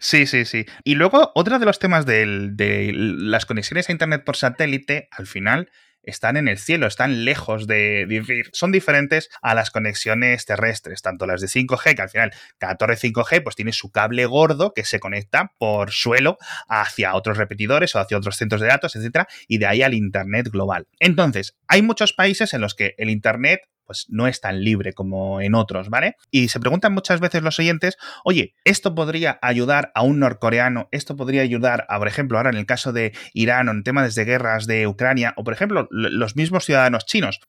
Sí, 0.00 0.26
sí, 0.26 0.44
sí. 0.44 0.64
Y 0.84 0.94
luego, 0.94 1.32
otro 1.34 1.58
de 1.58 1.66
los 1.66 1.78
temas 1.78 2.06
de, 2.06 2.92
las 2.94 3.46
conexiones 3.46 3.88
a 3.88 3.92
Internet 3.92 4.24
por 4.24 4.36
satélite, 4.36 5.08
al 5.10 5.26
final, 5.26 5.70
están 6.02 6.36
en 6.36 6.48
el 6.48 6.58
cielo, 6.58 6.86
están 6.86 7.24
lejos 7.24 7.66
de, 7.66 8.06
de, 8.06 8.44
son 8.52 8.72
diferentes 8.72 9.28
a 9.42 9.54
las 9.54 9.70
conexiones 9.70 10.46
terrestres, 10.46 11.02
tanto 11.02 11.26
las 11.26 11.40
de 11.40 11.48
5G, 11.48 11.96
que 11.96 12.02
al 12.02 12.08
final 12.08 12.32
cada 12.56 12.76
torre 12.76 12.96
5G 12.96 13.42
pues 13.42 13.56
tiene 13.56 13.72
su 13.72 13.90
cable 13.90 14.24
gordo 14.26 14.72
que 14.72 14.84
se 14.84 15.00
conecta 15.00 15.52
por 15.58 15.90
suelo 15.90 16.38
hacia 16.68 17.14
otros 17.14 17.36
repetidores 17.36 17.94
o 17.94 17.98
hacia 17.98 18.16
otros 18.16 18.36
centros 18.36 18.60
de 18.60 18.68
datos, 18.68 18.96
etcétera, 18.96 19.26
y 19.48 19.58
de 19.58 19.66
ahí 19.66 19.82
al 19.82 19.94
internet 19.94 20.48
global. 20.50 20.86
Entonces, 20.98 21.58
hay 21.66 21.82
muchos 21.82 22.12
países 22.12 22.54
en 22.54 22.62
los 22.62 22.74
que 22.74 22.94
el 22.96 23.10
internet 23.10 23.60
pues 23.88 24.04
no 24.10 24.28
es 24.28 24.40
tan 24.40 24.62
libre 24.62 24.92
como 24.92 25.40
en 25.40 25.54
otros, 25.54 25.88
¿vale? 25.88 26.16
Y 26.30 26.48
se 26.48 26.60
preguntan 26.60 26.92
muchas 26.92 27.20
veces 27.20 27.42
los 27.42 27.58
oyentes, 27.58 27.96
oye, 28.22 28.54
¿esto 28.64 28.94
podría 28.94 29.38
ayudar 29.40 29.90
a 29.94 30.02
un 30.02 30.20
norcoreano? 30.20 30.88
¿Esto 30.92 31.16
podría 31.16 31.40
ayudar 31.40 31.86
a, 31.88 31.98
por 31.98 32.06
ejemplo, 32.06 32.36
ahora 32.36 32.50
en 32.50 32.58
el 32.58 32.66
caso 32.66 32.92
de 32.92 33.12
Irán 33.32 33.68
o 33.68 33.72
en 33.72 33.82
temas 33.82 34.14
de 34.14 34.24
guerras 34.26 34.66
de 34.66 34.86
Ucrania 34.86 35.32
o, 35.36 35.42
por 35.42 35.54
ejemplo, 35.54 35.88
los 35.90 36.36
mismos 36.36 36.66
ciudadanos 36.66 37.06
chinos? 37.06 37.40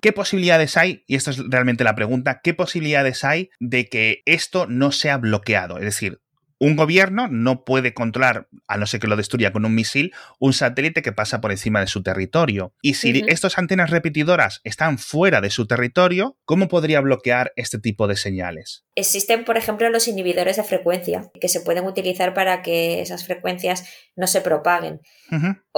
¿Qué 0.00 0.12
posibilidades 0.12 0.76
hay, 0.76 1.02
y 1.08 1.16
esta 1.16 1.32
es 1.32 1.42
realmente 1.50 1.82
la 1.82 1.96
pregunta, 1.96 2.40
qué 2.42 2.54
posibilidades 2.54 3.24
hay 3.24 3.50
de 3.58 3.88
que 3.88 4.22
esto 4.24 4.66
no 4.68 4.92
sea 4.92 5.18
bloqueado? 5.18 5.78
Es 5.78 5.84
decir, 5.84 6.20
un 6.58 6.76
gobierno 6.76 7.28
no 7.28 7.64
puede 7.64 7.94
controlar, 7.94 8.48
a 8.66 8.76
no 8.76 8.86
ser 8.86 9.00
que 9.00 9.06
lo 9.06 9.16
destruya 9.16 9.52
con 9.52 9.64
un 9.64 9.74
misil, 9.74 10.12
un 10.38 10.52
satélite 10.52 11.02
que 11.02 11.12
pasa 11.12 11.40
por 11.40 11.52
encima 11.52 11.80
de 11.80 11.86
su 11.86 12.02
territorio. 12.02 12.74
Y 12.82 12.94
si 12.94 13.24
estas 13.28 13.58
antenas 13.58 13.90
repetidoras 13.90 14.60
están 14.64 14.98
fuera 14.98 15.40
de 15.40 15.50
su 15.50 15.66
territorio, 15.66 16.36
¿cómo 16.44 16.68
podría 16.68 17.00
bloquear 17.00 17.52
este 17.56 17.78
tipo 17.78 18.06
de 18.06 18.16
señales? 18.16 18.84
Existen, 18.94 19.44
por 19.44 19.56
ejemplo, 19.56 19.88
los 19.90 20.08
inhibidores 20.08 20.56
de 20.56 20.64
frecuencia, 20.64 21.30
que 21.40 21.48
se 21.48 21.60
pueden 21.60 21.84
utilizar 21.84 22.34
para 22.34 22.62
que 22.62 23.00
esas 23.00 23.24
frecuencias 23.24 23.84
no 24.16 24.26
se 24.26 24.40
propaguen. 24.40 25.00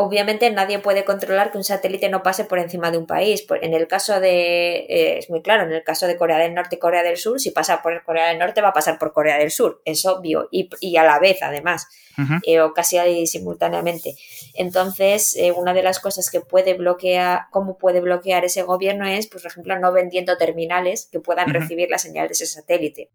Obviamente 0.02 0.50
nadie 0.50 0.78
puede 0.78 1.04
controlar 1.04 1.52
que 1.52 1.58
un 1.58 1.64
satélite 1.64 2.08
no 2.08 2.22
pase 2.22 2.46
por 2.46 2.58
encima 2.58 2.90
de 2.90 2.96
un 2.96 3.06
país. 3.06 3.46
En 3.60 3.74
el 3.74 3.86
caso 3.86 4.18
de, 4.18 4.86
eh, 4.88 5.18
es 5.18 5.28
muy 5.28 5.42
claro, 5.42 5.64
en 5.64 5.72
el 5.72 5.84
caso 5.84 6.06
de 6.06 6.16
Corea 6.16 6.38
del 6.38 6.54
Norte 6.54 6.76
y 6.76 6.78
Corea 6.78 7.02
del 7.02 7.18
Sur, 7.18 7.38
si 7.38 7.50
pasa 7.50 7.82
por 7.82 8.02
Corea 8.02 8.28
del 8.28 8.38
Norte 8.38 8.62
va 8.62 8.68
a 8.68 8.72
pasar 8.72 8.98
por 8.98 9.12
Corea 9.12 9.36
del 9.36 9.50
Sur, 9.50 9.82
es 9.84 10.06
obvio, 10.06 10.48
y, 10.50 10.70
y 10.80 10.96
a 10.96 11.04
la 11.04 11.18
vez 11.18 11.42
además. 11.42 11.86
Eh, 12.44 12.61
o 12.61 12.72
casi 12.72 12.98
ahí 12.98 13.26
simultáneamente. 13.26 14.16
Entonces, 14.54 15.37
eh, 15.37 15.52
una 15.52 15.74
de 15.74 15.83
las 15.83 16.00
cosas 16.00 16.30
que 16.30 16.40
puede 16.40 16.74
bloquear, 16.74 17.42
cómo 17.50 17.78
puede 17.78 18.00
bloquear 18.00 18.44
ese 18.44 18.62
gobierno 18.62 19.06
es, 19.06 19.26
pues, 19.26 19.42
por 19.42 19.52
ejemplo, 19.52 19.78
no 19.78 19.92
vendiendo 19.92 20.37
terminales 20.37 21.09
que 21.11 21.20
puedan 21.20 21.52
recibir 21.52 21.88
la 21.90 21.98
señal 21.98 22.28
de 22.28 22.33
ese 22.33 22.46
satélite. 22.46 23.11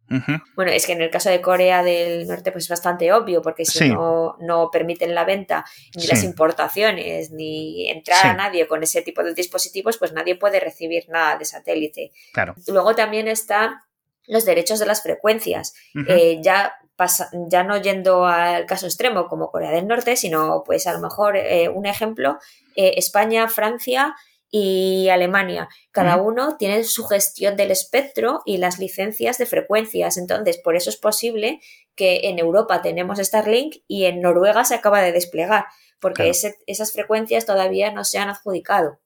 Bueno, 0.56 0.72
es 0.72 0.86
que 0.86 0.94
en 0.94 1.02
el 1.02 1.10
caso 1.10 1.30
de 1.30 1.42
Corea 1.42 1.84
del 1.84 2.28
Norte, 2.28 2.52
pues 2.52 2.66
es 2.66 2.70
bastante 2.70 3.12
obvio, 3.12 3.42
porque 3.42 3.66
si 3.66 3.90
no, 3.90 4.38
no 4.40 4.70
permiten 4.72 5.14
la 5.14 5.26
venta, 5.26 5.66
ni 5.96 6.08
las 6.08 6.24
importaciones, 6.24 7.32
ni 7.32 7.90
entrar 7.90 8.26
a 8.28 8.34
nadie 8.34 8.68
con 8.68 8.84
ese 8.84 9.02
tipo 9.02 9.24
de 9.24 9.34
dispositivos, 9.34 9.98
pues 9.98 10.14
nadie 10.14 10.36
puede 10.36 10.60
recibir 10.60 11.08
nada 11.10 11.38
de 11.38 11.46
satélite. 11.46 12.12
Claro. 12.34 12.56
Luego 12.68 12.96
también 12.96 13.28
está 13.28 13.86
los 14.28 14.46
derechos 14.46 14.80
de 14.80 14.86
las 14.86 15.04
frecuencias. 15.04 15.74
Eh, 16.08 16.40
ya, 16.42 16.74
pasa, 16.96 17.30
ya 17.50 17.64
no 17.64 17.82
yendo 17.82 18.26
al 18.26 18.66
caso 18.66 18.86
extremo 18.86 19.28
como 19.28 19.52
Corea 19.52 19.72
del 19.72 19.88
Norte, 19.88 20.16
sino 20.16 20.64
pues 20.66 20.88
a 20.88 20.94
lo 20.94 21.00
mejor 21.00 21.38
eh, 21.38 21.70
un 21.70 21.86
ejemplo, 21.86 22.38
eh, 22.76 22.94
España, 22.98 23.48
Francia 23.48 24.16
y 24.50 25.10
Alemania. 25.10 25.68
Cada 25.92 26.16
uno 26.18 26.56
tiene 26.58 26.84
su 26.86 27.06
gestión 27.06 27.58
del 27.58 27.72
espectro 27.72 28.42
y 28.46 28.58
las 28.58 28.80
licencias 28.80 29.38
de 29.38 29.46
frecuencias. 29.46 30.18
Entonces, 30.18 30.58
por 30.58 30.76
eso 30.76 30.90
es 30.90 30.98
posible 30.98 31.60
que 31.96 32.22
en 32.30 32.40
Europa 32.40 32.82
tenemos 32.82 33.20
Starlink 33.20 33.78
y 33.88 34.06
en 34.06 34.22
Noruega 34.22 34.64
se 34.64 34.76
acaba 34.76 35.02
de 35.02 35.12
desplegar, 35.12 35.66
porque 36.00 36.30
esas 36.30 36.94
frecuencias 36.94 37.46
todavía 37.46 37.92
no 37.92 38.04
se 38.06 38.18
han 38.18 38.30
adjudicado 38.30 39.00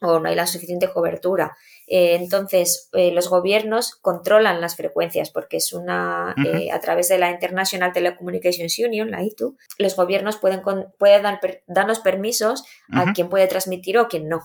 o 0.00 0.18
no 0.18 0.28
hay 0.28 0.34
la 0.34 0.46
suficiente 0.46 0.90
cobertura. 0.90 1.56
Eh, 1.92 2.14
entonces, 2.14 2.88
eh, 2.92 3.10
los 3.10 3.28
gobiernos 3.28 3.96
controlan 3.96 4.60
las 4.60 4.76
frecuencias 4.76 5.30
porque 5.30 5.56
es 5.56 5.72
una, 5.72 6.36
eh, 6.46 6.70
a 6.70 6.78
través 6.78 7.08
de 7.08 7.18
la 7.18 7.32
International 7.32 7.92
Telecommunications 7.92 8.78
Union, 8.78 9.10
la 9.10 9.24
ITU, 9.24 9.56
los 9.76 9.96
gobiernos 9.96 10.36
pueden, 10.36 10.62
pueden 10.98 11.24
dar, 11.24 11.40
darnos 11.66 11.98
permisos 11.98 12.62
a 12.92 13.12
quien 13.12 13.28
puede 13.28 13.48
transmitir 13.48 13.98
o 13.98 14.06
quien 14.06 14.28
no. 14.28 14.40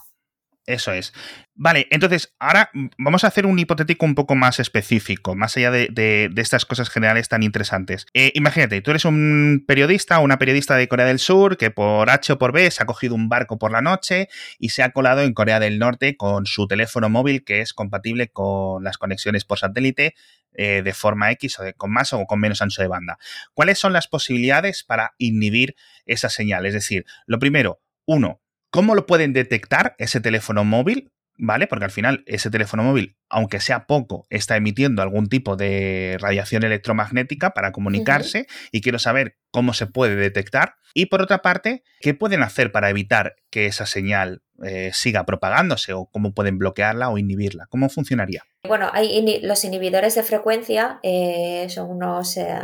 Eso 0.68 0.94
es. 0.94 1.14
Vale, 1.54 1.88
entonces 1.92 2.34
ahora 2.40 2.72
vamos 2.98 3.24
a 3.24 3.28
hacer 3.28 3.46
un 3.46 3.60
hipotético 3.60 4.04
un 4.04 4.16
poco 4.16 4.34
más 4.34 4.60
específico, 4.60 5.36
más 5.36 5.56
allá 5.58 5.70
de, 5.70 6.32
estas 6.38 6.66
cosas 6.66 6.90
generales 6.90 7.30
tan 7.30 7.44
interesantes. 7.44 8.08
Eh, 8.16 8.32
imagínate, 8.34 8.82
tú 8.82 8.90
eres 8.90 9.06
un 9.06 9.64
periodista 9.68 10.20
o 10.20 10.24
una 10.24 10.40
periodista 10.40 10.76
de 10.76 10.88
Corea 10.88 11.06
del 11.06 11.20
Sur 11.20 11.58
que 11.58 11.70
por 11.70 12.10
H 12.10 12.34
o 12.34 12.38
por 12.40 12.52
B 12.52 12.72
se 12.72 12.82
ha 12.82 12.88
cogido 12.88 13.14
un 13.14 13.30
barco 13.30 13.60
por 13.60 13.72
la 13.72 13.82
noche 13.82 14.28
y 14.58 14.70
se 14.70 14.82
ha 14.82 14.92
colado 14.92 15.22
en 15.22 15.34
Corea 15.36 15.60
del 15.60 15.78
Norte 15.78 16.18
con 16.18 16.48
su 16.48 16.68
teléfono 16.68 17.10
móvil 17.10 17.44
que 17.44 17.62
es 17.62 17.74
compatible 17.74 18.30
con 18.30 18.84
las 18.84 18.98
conexiones 18.98 19.46
por 19.46 19.60
satélite 19.60 20.16
eh, 20.52 20.82
de 20.84 20.94
forma 20.94 21.32
X 21.32 21.60
o 21.60 21.64
con 21.78 21.92
más 21.92 22.12
o 22.12 22.26
con 22.26 22.40
menos 22.40 22.64
ancho 22.64 22.82
de 22.82 22.88
banda. 22.88 23.20
¿Cuáles 23.54 23.78
son 23.78 23.94
las 23.94 24.08
posibilidades 24.08 24.84
para 24.84 25.14
inhibir 25.20 25.76
esa 26.08 26.30
señal? 26.30 26.66
Es 26.66 26.74
decir, 26.74 27.06
lo 27.28 27.38
primero, 27.38 27.82
uno, 28.06 28.42
¿Cómo 28.76 28.94
lo 28.94 29.06
pueden 29.06 29.32
detectar 29.32 29.96
ese 30.00 30.20
teléfono 30.20 30.66
móvil? 30.66 31.14
¿Vale? 31.38 31.66
Porque 31.68 31.86
al 31.86 31.92
final 31.92 32.24
ese 32.28 32.50
teléfono 32.50 32.84
móvil, 32.84 33.16
aunque 33.30 33.62
sea 33.62 33.88
poco, 33.88 34.26
está 34.30 34.58
emitiendo 34.58 35.02
algún 35.02 35.28
tipo 35.28 35.56
de 35.56 36.18
radiación 36.20 36.64
electromagnética 36.64 37.52
para 37.52 37.72
comunicarse 37.72 38.48
y 38.74 38.82
quiero 38.82 39.00
saber 39.00 39.38
cómo 39.50 39.74
se 39.74 39.88
puede 39.88 40.18
detectar. 40.18 40.76
Y 40.94 41.06
por 41.06 41.22
otra 41.22 41.42
parte, 41.42 41.84
¿qué 42.02 42.14
pueden 42.14 42.44
hacer 42.44 42.74
para 42.74 42.90
evitar 42.90 43.36
que 43.50 43.66
esa 43.66 43.86
señal 43.86 44.44
eh, 44.62 44.92
siga 44.94 45.26
propagándose 45.26 45.94
o 45.94 46.08
cómo 46.08 46.34
pueden 46.34 46.58
bloquearla 46.58 47.10
o 47.10 47.18
inhibirla? 47.18 47.68
¿Cómo 47.68 47.88
funcionaría? 47.88 48.44
Bueno, 48.68 48.90
hay 48.94 49.42
los 49.42 49.64
inhibidores 49.64 50.16
de 50.16 50.24
frecuencia, 50.24 51.00
eh, 51.02 51.68
son 51.70 51.92
unos 51.92 52.36
eh, 52.38 52.60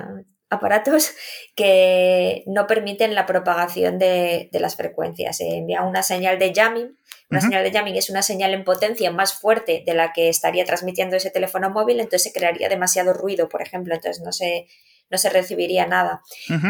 aparatos 0.51 1.11
que 1.55 2.43
no 2.45 2.67
permiten 2.67 3.15
la 3.15 3.25
propagación 3.25 3.97
de, 3.97 4.49
las 4.51 4.75
frecuencias. 4.75 5.37
Se 5.37 5.47
envía 5.57 5.81
una 5.81 6.03
señal 6.03 6.37
de 6.37 6.53
jamming. 6.53 6.97
Una 7.29 7.39
señal 7.39 7.63
de 7.63 7.71
jamming 7.71 7.95
es 7.95 8.09
una 8.09 8.21
señal 8.21 8.53
en 8.53 8.65
potencia 8.65 9.09
más 9.09 9.33
fuerte 9.33 9.83
de 9.85 9.93
la 9.93 10.11
que 10.11 10.27
estaría 10.27 10.65
transmitiendo 10.65 11.15
ese 11.15 11.31
teléfono 11.31 11.69
móvil, 11.69 12.01
entonces 12.01 12.23
se 12.23 12.33
crearía 12.37 12.67
demasiado 12.67 13.13
ruido, 13.13 13.47
por 13.47 13.61
ejemplo, 13.61 13.95
entonces 13.95 14.21
no 14.21 14.33
se, 14.33 14.67
no 15.09 15.17
se 15.17 15.29
recibiría 15.29 15.87
nada. 15.87 16.21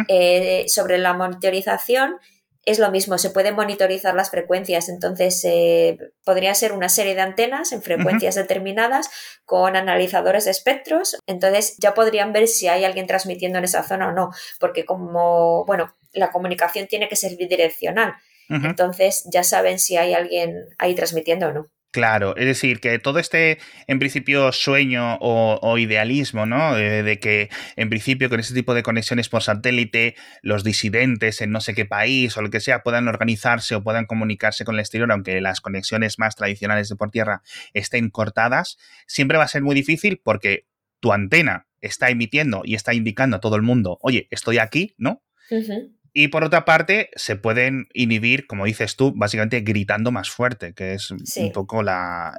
Eh, 0.07 0.65
sobre 0.67 0.99
la 0.99 1.13
monitorización, 1.13 2.17
es 2.65 2.77
lo 2.77 2.91
mismo, 2.91 3.17
se 3.17 3.31
pueden 3.31 3.55
monitorizar 3.55 4.13
las 4.13 4.29
frecuencias, 4.29 4.87
entonces 4.89 5.43
eh, 5.45 5.97
podría 6.23 6.53
ser 6.53 6.73
una 6.73 6.89
serie 6.89 7.15
de 7.15 7.21
antenas 7.21 7.71
en 7.71 7.81
frecuencias 7.81 8.35
determinadas 8.35 9.09
con 9.45 9.75
analizadores 9.75 10.45
de 10.45 10.51
espectros, 10.51 11.17
entonces 11.25 11.75
ya 11.79 11.93
podrían 11.93 12.33
ver 12.33 12.47
si 12.47 12.67
hay 12.67 12.85
alguien 12.85 13.07
transmitiendo 13.07 13.57
en 13.57 13.63
esa 13.63 13.83
zona 13.83 14.09
o 14.09 14.11
no, 14.11 14.29
porque 14.59 14.85
como, 14.85 15.65
bueno, 15.65 15.95
la 16.13 16.31
comunicación 16.31 16.87
tiene 16.87 17.09
que 17.09 17.15
ser 17.15 17.35
bidireccional, 17.35 18.13
entonces 18.49 19.23
ya 19.31 19.43
saben 19.43 19.79
si 19.79 19.95
hay 19.95 20.13
alguien 20.13 20.65
ahí 20.77 20.93
transmitiendo 20.93 21.47
o 21.47 21.53
no. 21.53 21.71
Claro, 21.91 22.37
es 22.37 22.45
decir, 22.45 22.79
que 22.79 22.99
todo 22.99 23.19
este, 23.19 23.57
en 23.85 23.99
principio, 23.99 24.53
sueño 24.53 25.17
o, 25.19 25.77
idealismo, 25.77 26.45
¿no? 26.45 26.77
Eh, 26.77 27.03
de 27.03 27.19
que, 27.19 27.49
en 27.75 27.89
principio, 27.89 28.29
con 28.29 28.39
este 28.39 28.53
tipo 28.53 28.73
de 28.73 28.81
conexiones 28.81 29.27
por 29.27 29.43
satélite, 29.43 30.15
los 30.41 30.63
disidentes 30.63 31.41
en 31.41 31.51
no 31.51 31.59
sé 31.59 31.73
qué 31.73 31.85
país 31.85 32.37
o 32.37 32.41
lo 32.41 32.49
que 32.49 32.61
sea 32.61 32.81
puedan 32.81 33.09
organizarse 33.09 33.75
o 33.75 33.83
puedan 33.83 34.05
comunicarse 34.05 34.63
con 34.63 34.75
el 34.75 34.79
exterior, 34.79 35.11
aunque 35.11 35.41
las 35.41 35.59
conexiones 35.59 36.17
más 36.17 36.37
tradicionales 36.37 36.87
de 36.87 36.95
por 36.95 37.11
tierra 37.11 37.41
estén 37.73 38.09
cortadas, 38.09 38.77
siempre 39.05 39.37
va 39.37 39.43
a 39.43 39.49
ser 39.49 39.61
muy 39.61 39.75
difícil 39.75 40.21
porque 40.23 40.67
tu 41.01 41.11
antena 41.11 41.67
está 41.81 42.09
emitiendo 42.09 42.61
y 42.63 42.75
está 42.75 42.93
indicando 42.93 43.35
a 43.35 43.39
todo 43.41 43.57
el 43.57 43.63
mundo, 43.63 43.97
oye, 44.01 44.29
estoy 44.31 44.59
aquí, 44.59 44.95
¿no? 44.97 45.23
Y 46.13 46.27
por 46.27 46.43
otra 46.43 46.65
parte, 46.65 47.09
se 47.15 47.37
pueden 47.37 47.87
inhibir, 47.93 48.45
como 48.45 48.65
dices 48.65 48.97
tú, 48.97 49.13
básicamente 49.15 49.61
gritando 49.61 50.11
más 50.11 50.29
fuerte, 50.29 50.73
que 50.73 50.93
es 50.93 51.09
un 51.11 51.51
poco 51.53 51.83
la, 51.83 52.37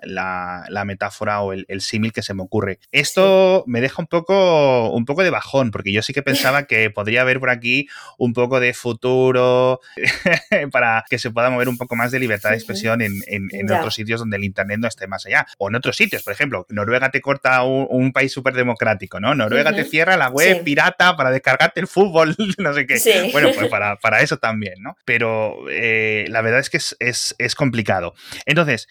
metáfora 0.85 1.41
o 1.41 1.55
el, 1.55 1.81
símil 1.81 2.13
que 2.13 2.23
se 2.23 2.35
me 2.35 2.43
ocurre. 2.43 2.79
Esto 2.91 3.65
me 3.67 3.81
deja 3.81 4.03
un 4.03 4.09
poco, 4.09 4.91
un 4.91 5.07
poco 5.07 5.23
de 5.23 5.31
bajón, 5.31 5.71
porque 5.71 5.91
yo 5.91 6.03
sí 6.03 6.13
que 6.13 6.23
pensaba 6.23 6.65
que 6.65 6.91
podría 6.91 7.23
haber 7.23 7.41
por 7.41 7.49
aquí 7.49 7.89
un 8.19 8.35
poco 8.35 8.61
de 8.61 8.75
futuro 8.75 9.81
para 10.71 11.05
que 11.09 11.19
se 11.19 11.31
pueda 11.31 11.49
mover 11.49 11.69
un 11.69 11.79
poco 11.79 11.97
más 11.97 12.11
de 12.13 12.19
libertad 12.19 12.51
de 12.51 12.57
expresión 12.57 13.01
en, 13.01 13.23
otros 13.73 13.95
sitios 13.95 14.21
donde 14.21 14.37
el 14.37 14.45
Internet 14.45 14.81
no 14.81 14.89
esté 14.89 15.07
más 15.07 15.25
allá. 15.25 15.47
O 15.57 15.69
en 15.69 15.77
otros 15.77 15.97
sitios, 15.97 16.23
por 16.23 16.35
ejemplo, 16.35 16.67
Noruega 16.69 17.11
te 17.11 17.23
corta 17.23 17.63
un, 17.63 18.13
país 18.13 18.33
súper 18.33 18.53
democrático, 18.53 19.21
¿no? 19.21 19.35
Noruega 19.35 19.73
te 19.73 19.85
cierra 19.85 20.19
la 20.19 20.29
web 20.29 20.63
pirata 20.63 21.17
para 21.17 21.31
descargarte 21.31 21.81
el 21.81 21.87
fútbol, 21.87 22.37
no 22.59 22.75
sé 22.75 22.87
qué. 22.87 23.31
Bueno, 23.33 23.49
pues 23.55 23.62
para, 23.69 24.21
eso 24.21 24.39
también, 24.39 24.75
¿no? 24.81 24.97
Pero 25.05 25.69
eh, 25.71 26.27
la 26.29 26.43
verdad 26.43 26.61
es 26.61 26.71
que 26.71 26.79
es, 26.79 27.55
complicado. 27.55 28.15
Entonces, 28.47 28.89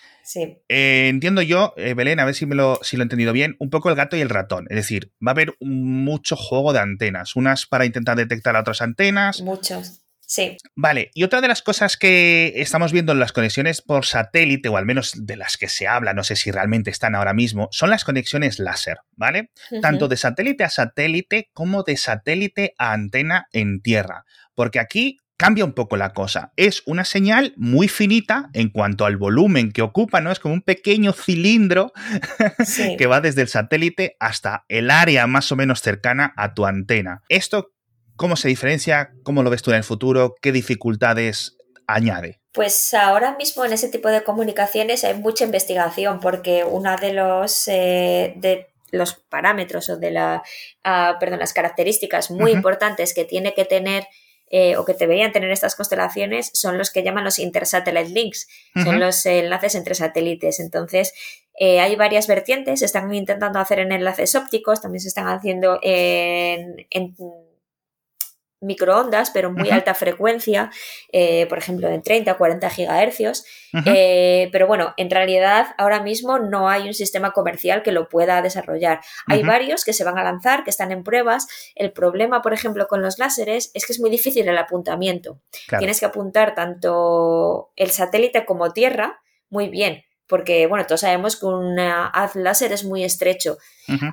eh, 0.70 1.08
entiendo 1.10 1.42
yo, 1.42 1.74
eh, 1.78 1.94
Belén, 1.94 2.20
a 2.20 2.26
ver 2.26 2.36
si, 2.36 2.46
me 2.46 2.56
lo, 2.56 2.80
si 2.84 2.98
lo 2.98 3.04
he 3.04 3.06
entendido 3.06 3.34
bien, 3.34 3.56
un 3.60 3.70
poco 3.70 3.90
el 3.90 3.96
gato 3.96 4.16
y 4.16 4.22
el 4.22 4.30
ratón. 4.30 4.68
Es 4.70 4.76
decir, 4.76 5.12
va 5.26 5.32
a 5.32 5.34
haber 5.34 5.56
mucho 5.60 6.36
juego 6.36 6.74
de 6.74 6.80
antenas, 6.80 7.36
unas 7.36 7.66
para 7.66 7.86
intentar 7.86 8.18
detectar 8.18 8.56
a 8.56 8.62
otras 8.62 8.82
antenas. 8.82 9.42
Muchos. 9.42 10.01
Sí. 10.32 10.56
Vale, 10.78 11.12
y 11.14 11.26
otra 11.26 11.42
de 11.42 11.50
las 11.50 11.62
cosas 11.62 11.98
que 11.98 12.54
estamos 12.56 12.94
viendo 12.94 13.12
en 13.12 13.20
las 13.20 13.34
conexiones 13.34 13.82
por 13.82 14.06
satélite, 14.06 14.70
o 14.70 14.78
al 14.78 14.86
menos 14.86 15.12
de 15.26 15.36
las 15.36 15.58
que 15.58 15.68
se 15.68 15.90
habla, 15.90 16.14
no 16.14 16.24
sé 16.24 16.38
si 16.38 16.52
realmente 16.52 16.90
están 16.90 17.16
ahora 17.16 17.34
mismo, 17.34 17.68
son 17.72 17.90
las 17.90 18.06
conexiones 18.06 18.58
láser, 18.58 19.00
¿vale? 19.18 19.52
Tanto 19.82 20.08
de 20.08 20.16
satélite 20.16 20.64
a 20.64 20.70
satélite 20.70 21.50
como 21.52 21.84
de 21.84 21.98
satélite 21.98 22.76
a 22.78 22.94
antena 22.94 23.50
en 23.52 23.82
tierra. 23.82 24.24
Porque 24.56 24.80
aquí 24.80 25.18
cambia 25.36 25.66
un 25.66 25.74
poco 25.74 25.98
la 25.98 26.14
cosa. 26.14 26.54
Es 26.56 26.82
una 26.86 27.04
señal 27.04 27.54
muy 27.58 27.90
finita 27.90 28.52
en 28.54 28.70
cuanto 28.70 29.06
al 29.06 29.18
volumen 29.18 29.74
que 29.74 29.82
ocupa, 29.82 30.22
¿no? 30.22 30.32
Es 30.32 30.40
como 30.40 30.54
un 30.54 30.62
pequeño 30.62 31.12
cilindro 31.12 31.92
que 32.98 33.06
va 33.06 33.20
desde 33.20 33.42
el 33.42 33.50
satélite 33.50 34.16
hasta 34.22 34.64
el 34.70 34.92
área 34.92 35.28
más 35.28 35.52
o 35.52 35.58
menos 35.58 35.82
cercana 35.82 36.34
a 36.38 36.54
tu 36.54 36.66
antena. 36.66 37.22
Esto 37.28 37.74
¿Cómo 38.16 38.36
se 38.36 38.48
diferencia? 38.48 39.12
¿Cómo 39.24 39.44
lo 39.44 39.50
ves 39.50 39.62
tú 39.62 39.72
en 39.72 39.78
el 39.78 39.84
futuro? 39.84 40.36
¿Qué 40.42 40.52
dificultades 40.52 41.58
añade? 41.88 42.42
Pues 42.54 42.94
ahora 42.94 43.36
mismo 43.38 43.64
en 43.64 43.74
ese 43.74 43.90
tipo 43.90 44.10
de 44.10 44.24
comunicaciones 44.24 45.04
hay 45.04 45.16
mucha 45.16 45.46
investigación 45.46 46.20
porque 46.20 46.66
una 46.66 46.98
de 46.98 47.14
los, 47.14 47.68
eh, 47.68 48.34
de 48.38 48.68
los 48.92 49.14
parámetros 49.14 49.90
o 49.90 49.98
de 49.98 50.12
la, 50.12 50.44
ah, 50.84 51.16
perdón, 51.20 51.40
las 51.40 51.54
características 51.54 52.30
muy 52.30 52.52
importantes 52.52 53.14
que 53.14 53.24
tiene 53.24 53.54
que 53.54 53.64
tener 53.64 54.06
eh, 54.54 54.76
o 54.76 54.84
que 54.84 54.94
deberían 54.94 55.32
tener 55.32 55.50
estas 55.50 55.76
constelaciones 55.76 56.52
son 56.54 56.78
los 56.78 56.92
que 56.92 57.04
llaman 57.04 57.24
los 57.24 57.40
intersatellite 57.40 58.10
links, 58.10 58.50
son 58.84 59.00
los 59.00 59.26
enlaces 59.26 59.76
entre 59.76 59.96
satélites. 59.96 60.60
Entonces, 60.60 61.14
eh, 61.58 61.80
hay 61.80 61.96
varias 61.96 62.28
vertientes, 62.28 62.80
se 62.80 62.86
están 62.86 63.14
intentando 63.14 63.60
hacer 63.60 63.80
en 63.80 63.94
enlaces 63.94 64.36
ópticos, 64.36 64.82
también 64.82 65.00
se 65.00 65.08
están 65.08 65.30
haciendo 65.30 65.80
en 65.82 66.86
microondas, 68.62 69.32
pero 69.32 69.52
muy 69.52 69.70
alta 69.72 69.94
frecuencia, 69.94 70.70
eh, 71.12 71.48
por 71.48 71.58
ejemplo, 71.58 71.90
en 71.90 72.02
30 72.02 72.32
o 72.32 72.38
40 72.38 72.70
gigahercios. 72.70 73.44
Eh, 73.86 74.50
pero 74.52 74.68
bueno, 74.68 74.94
en 74.98 75.10
realidad 75.10 75.68
ahora 75.78 76.02
mismo 76.02 76.40
no 76.40 76.70
hay 76.70 76.84
un 76.88 76.94
sistema 76.94 77.32
comercial 77.32 77.84
que 77.84 77.92
lo 77.92 78.08
pueda 78.08 78.42
desarrollar. 78.42 79.02
Hay 79.28 79.44
varios 79.44 79.84
que 79.84 79.94
se 79.94 80.04
van 80.04 80.18
a 80.18 80.24
lanzar, 80.24 80.64
que 80.64 80.70
están 80.70 80.92
en 80.92 81.04
pruebas. 81.04 81.48
El 81.76 81.92
problema, 81.92 82.42
por 82.42 82.54
ejemplo, 82.54 82.88
con 82.88 83.02
los 83.02 83.18
láseres 83.18 83.72
es 83.74 83.86
que 83.86 83.94
es 83.94 84.00
muy 84.00 84.10
difícil 84.10 84.48
el 84.48 84.58
apuntamiento. 84.58 85.40
Tienes 85.80 86.00
que 86.00 86.06
apuntar 86.06 86.54
tanto 86.54 87.72
el 87.76 87.92
satélite 87.92 88.46
como 88.46 88.72
tierra 88.72 89.22
muy 89.50 89.70
bien 89.70 90.04
porque, 90.32 90.66
bueno, 90.66 90.86
todos 90.86 91.02
sabemos 91.02 91.36
que 91.36 91.46
un 91.46 91.78
haz 91.78 92.38
láser 92.38 92.72
es 92.72 92.86
muy 92.86 93.04
estrecho. 93.04 93.58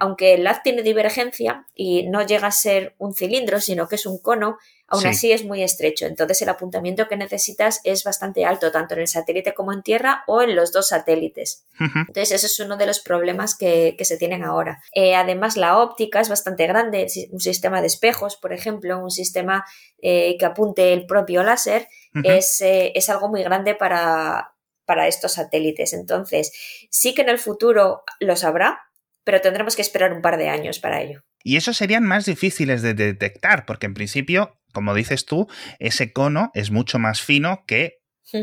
Aunque 0.01 0.35
el 0.35 0.45
haz 0.49 0.65
tiene 0.65 0.83
divergencia 0.83 1.65
y 1.77 2.09
no 2.09 2.27
llega 2.27 2.49
a 2.49 2.51
ser 2.51 2.97
un 2.99 3.15
cilindro, 3.15 3.61
sino 3.61 3.87
que 3.87 3.95
es 3.95 4.05
un 4.05 4.19
cono, 4.21 4.59
aún 4.89 5.07
así 5.07 5.31
es 5.31 5.45
muy 5.45 5.63
estrecho. 5.63 6.07
Entonces 6.07 6.43
el 6.43 6.49
apuntamiento 6.49 7.07
que 7.07 7.17
necesitas 7.17 7.81
es 7.85 8.03
bastante 8.03 8.45
alto, 8.45 8.73
tanto 8.73 8.95
en 8.95 9.03
el 9.03 9.07
satélite 9.07 9.55
como 9.55 9.73
en 9.73 9.85
tierra 9.85 10.25
o 10.27 10.43
en 10.43 10.57
los 10.57 10.73
dos 10.73 10.89
satélites. 10.89 11.65
Entonces 11.79 12.33
ese 12.33 12.47
es 12.47 12.59
uno 12.59 12.77
de 12.77 12.87
los 12.87 12.99
problemas 12.99 13.57
que, 13.57 13.95
se 14.01 14.17
tienen 14.17 14.43
ahora. 14.43 14.83
Eh, 14.93 15.15
además 15.15 15.57
la 15.57 15.79
óptica 15.79 16.21
es 16.21 16.29
bastante 16.29 16.67
grande, 16.67 17.07
un 17.31 17.39
sistema 17.39 17.81
de 17.81 17.87
espejos, 17.87 18.35
por 18.35 18.53
ejemplo, 18.53 18.99
un 18.99 19.13
sistema 19.13 19.65
eh, 20.03 20.37
que 20.37 20.47
apunte 20.47 20.93
el 20.93 21.07
propio 21.07 21.45
láser, 21.45 21.87
es, 22.25 22.61
eh, 22.63 22.91
es 22.97 23.09
algo 23.09 23.29
muy 23.29 23.45
grande 23.45 23.77
para, 23.77 24.55
para 24.89 25.07
estos 25.07 25.35
satélites. 25.35 25.93
Entonces, 25.93 26.51
sí 26.91 27.15
que 27.15 27.21
en 27.21 27.29
el 27.29 27.39
futuro 27.39 28.05
los 28.21 28.43
habrá, 28.43 28.81
pero 29.23 29.43
tendremos 29.43 29.77
que 29.77 29.83
esperar 29.83 30.15
un 30.15 30.23
par 30.23 30.39
de 30.39 30.49
años 30.49 30.79
para 30.79 31.03
ello. 31.03 31.21
Y 31.45 31.59
esos 31.59 31.77
serían 31.77 32.05
más 32.05 32.25
difíciles 32.25 32.81
de 32.81 32.95
detectar, 32.95 33.67
porque 33.67 33.85
en 33.85 33.93
principio, 33.93 34.59
como 34.73 34.95
dices 34.95 35.27
tú, 35.27 35.47
ese 35.79 36.15
cono 36.15 36.51
es 36.55 36.71
mucho 36.71 36.99
más 36.99 37.21
fino 37.21 37.65
que 37.67 37.99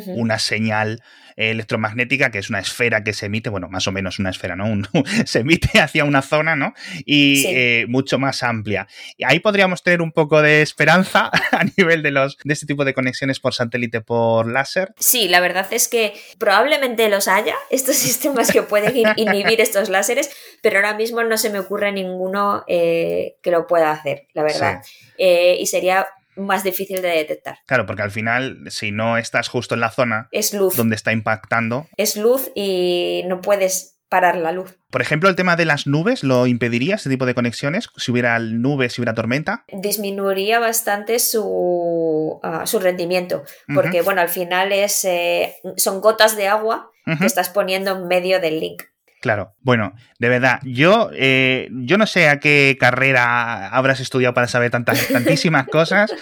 una 0.08 0.40
señal 0.40 1.02
electromagnética, 1.36 2.32
que 2.32 2.40
es 2.40 2.50
una 2.50 2.60
esfera 2.60 3.04
que 3.04 3.14
se 3.14 3.26
emite, 3.26 3.50
bueno, 3.50 3.68
más 3.68 3.88
o 3.88 3.92
menos 3.92 4.20
una 4.20 4.30
esfera, 4.30 4.56
¿no? 4.56 4.66
se 5.26 5.40
emite 5.40 5.80
hacia 5.80 6.06
una 6.06 6.22
zona, 6.22 6.56
¿no? 6.56 6.74
Y 7.06 7.46
eh, 7.48 7.86
mucho 7.88 8.18
más 8.18 8.42
amplia. 8.44 8.88
Y 9.18 9.26
ahí 9.26 9.40
podríamos 9.40 9.84
tener 9.84 10.02
un 10.02 10.12
poco 10.12 10.42
de 10.42 10.62
esperanza 10.62 11.30
a 11.52 11.64
nivel 11.78 12.04
de, 12.04 12.12
los, 12.12 12.38
de 12.44 12.54
este 12.54 12.66
tipo 12.66 12.86
de 12.86 12.94
conexiones 12.94 13.40
por 13.40 13.54
satélite 13.54 14.02
por 14.02 14.50
láser. 14.50 14.94
Sí, 14.98 15.28
la 15.28 15.42
verdad 15.42 15.68
es 15.72 15.88
que 15.88 16.14
probablemente 16.38 17.10
los 17.10 17.28
haya, 17.28 17.56
estos 17.70 17.96
sistemas 18.06 18.52
que 18.52 18.64
pueden 18.64 18.96
inhibir 19.18 19.60
estos 19.60 19.90
láseres, 19.90 20.30
pero 20.62 20.78
ahora 20.78 20.96
mismo 20.96 21.24
no 21.24 21.38
se 21.38 21.50
me 21.50 21.60
ocurre 21.60 21.92
ninguno 21.92 22.64
eh, 22.68 23.36
que 23.42 23.52
lo 23.52 23.68
pueda 23.68 23.92
hacer, 23.92 24.28
la 24.34 24.44
verdad. 24.44 24.82
Eh, 25.18 25.58
y 25.60 25.68
sería 25.68 26.08
más 26.36 26.64
difícil 26.64 27.02
de 27.02 27.10
detectar. 27.10 27.58
Claro, 27.66 27.86
porque 27.86 28.02
al 28.02 28.12
final, 28.12 28.64
si 28.70 28.92
no 28.92 29.18
estás 29.18 29.48
justo 29.48 29.76
en 29.76 29.82
la 29.82 29.92
zona 29.92 30.28
es 30.32 30.54
luz. 30.54 30.76
donde 30.76 30.96
está 30.96 31.12
impactando. 31.12 31.88
Es 31.98 32.18
luz 32.18 32.52
y 32.56 33.24
no 33.28 33.42
puedes 33.42 33.96
parar 34.10 34.38
la 34.38 34.52
luz. 34.52 34.78
Por 34.92 35.02
ejemplo, 35.02 35.30
el 35.30 35.36
tema 35.36 35.56
de 35.56 35.66
las 35.66 35.88
nubes, 35.88 36.24
¿lo 36.24 36.48
impediría 36.48 36.96
ese 36.96 37.10
tipo 37.10 37.26
de 37.26 37.34
conexiones? 37.34 37.90
Si 37.98 38.12
hubiera 38.12 38.38
nubes, 38.40 38.94
si 38.94 39.02
hubiera 39.02 39.14
tormenta. 39.14 39.66
Disminuiría 39.72 40.60
bastante 40.60 41.20
su, 41.20 42.40
ah, 42.44 42.66
su 42.66 42.80
rendimiento, 42.80 43.44
porque 43.74 44.02
bueno, 44.02 44.22
al 44.22 44.30
final 44.30 44.72
es, 44.72 45.04
eh, 45.06 45.56
son 45.78 46.02
gotas 46.02 46.38
de 46.38 46.48
agua 46.48 46.92
que 47.20 47.26
estás 47.26 47.50
poniendo 47.50 47.92
en 47.92 48.08
medio 48.08 48.40
del 48.40 48.60
link. 48.60 48.84
Claro, 49.26 49.56
bueno, 49.62 49.96
de 50.20 50.30
verdad, 50.30 50.60
yo, 50.62 51.10
eh, 51.12 51.68
yo 51.72 51.98
no 51.98 52.06
sé 52.06 52.30
a 52.30 52.40
qué 52.40 52.78
carrera 52.80 53.70
habrás 53.70 54.00
estudiado 54.00 54.36
para 54.36 54.48
saber 54.48 54.70
tantas, 54.70 55.08
tantísimas 55.12 55.66
cosas, 55.66 56.14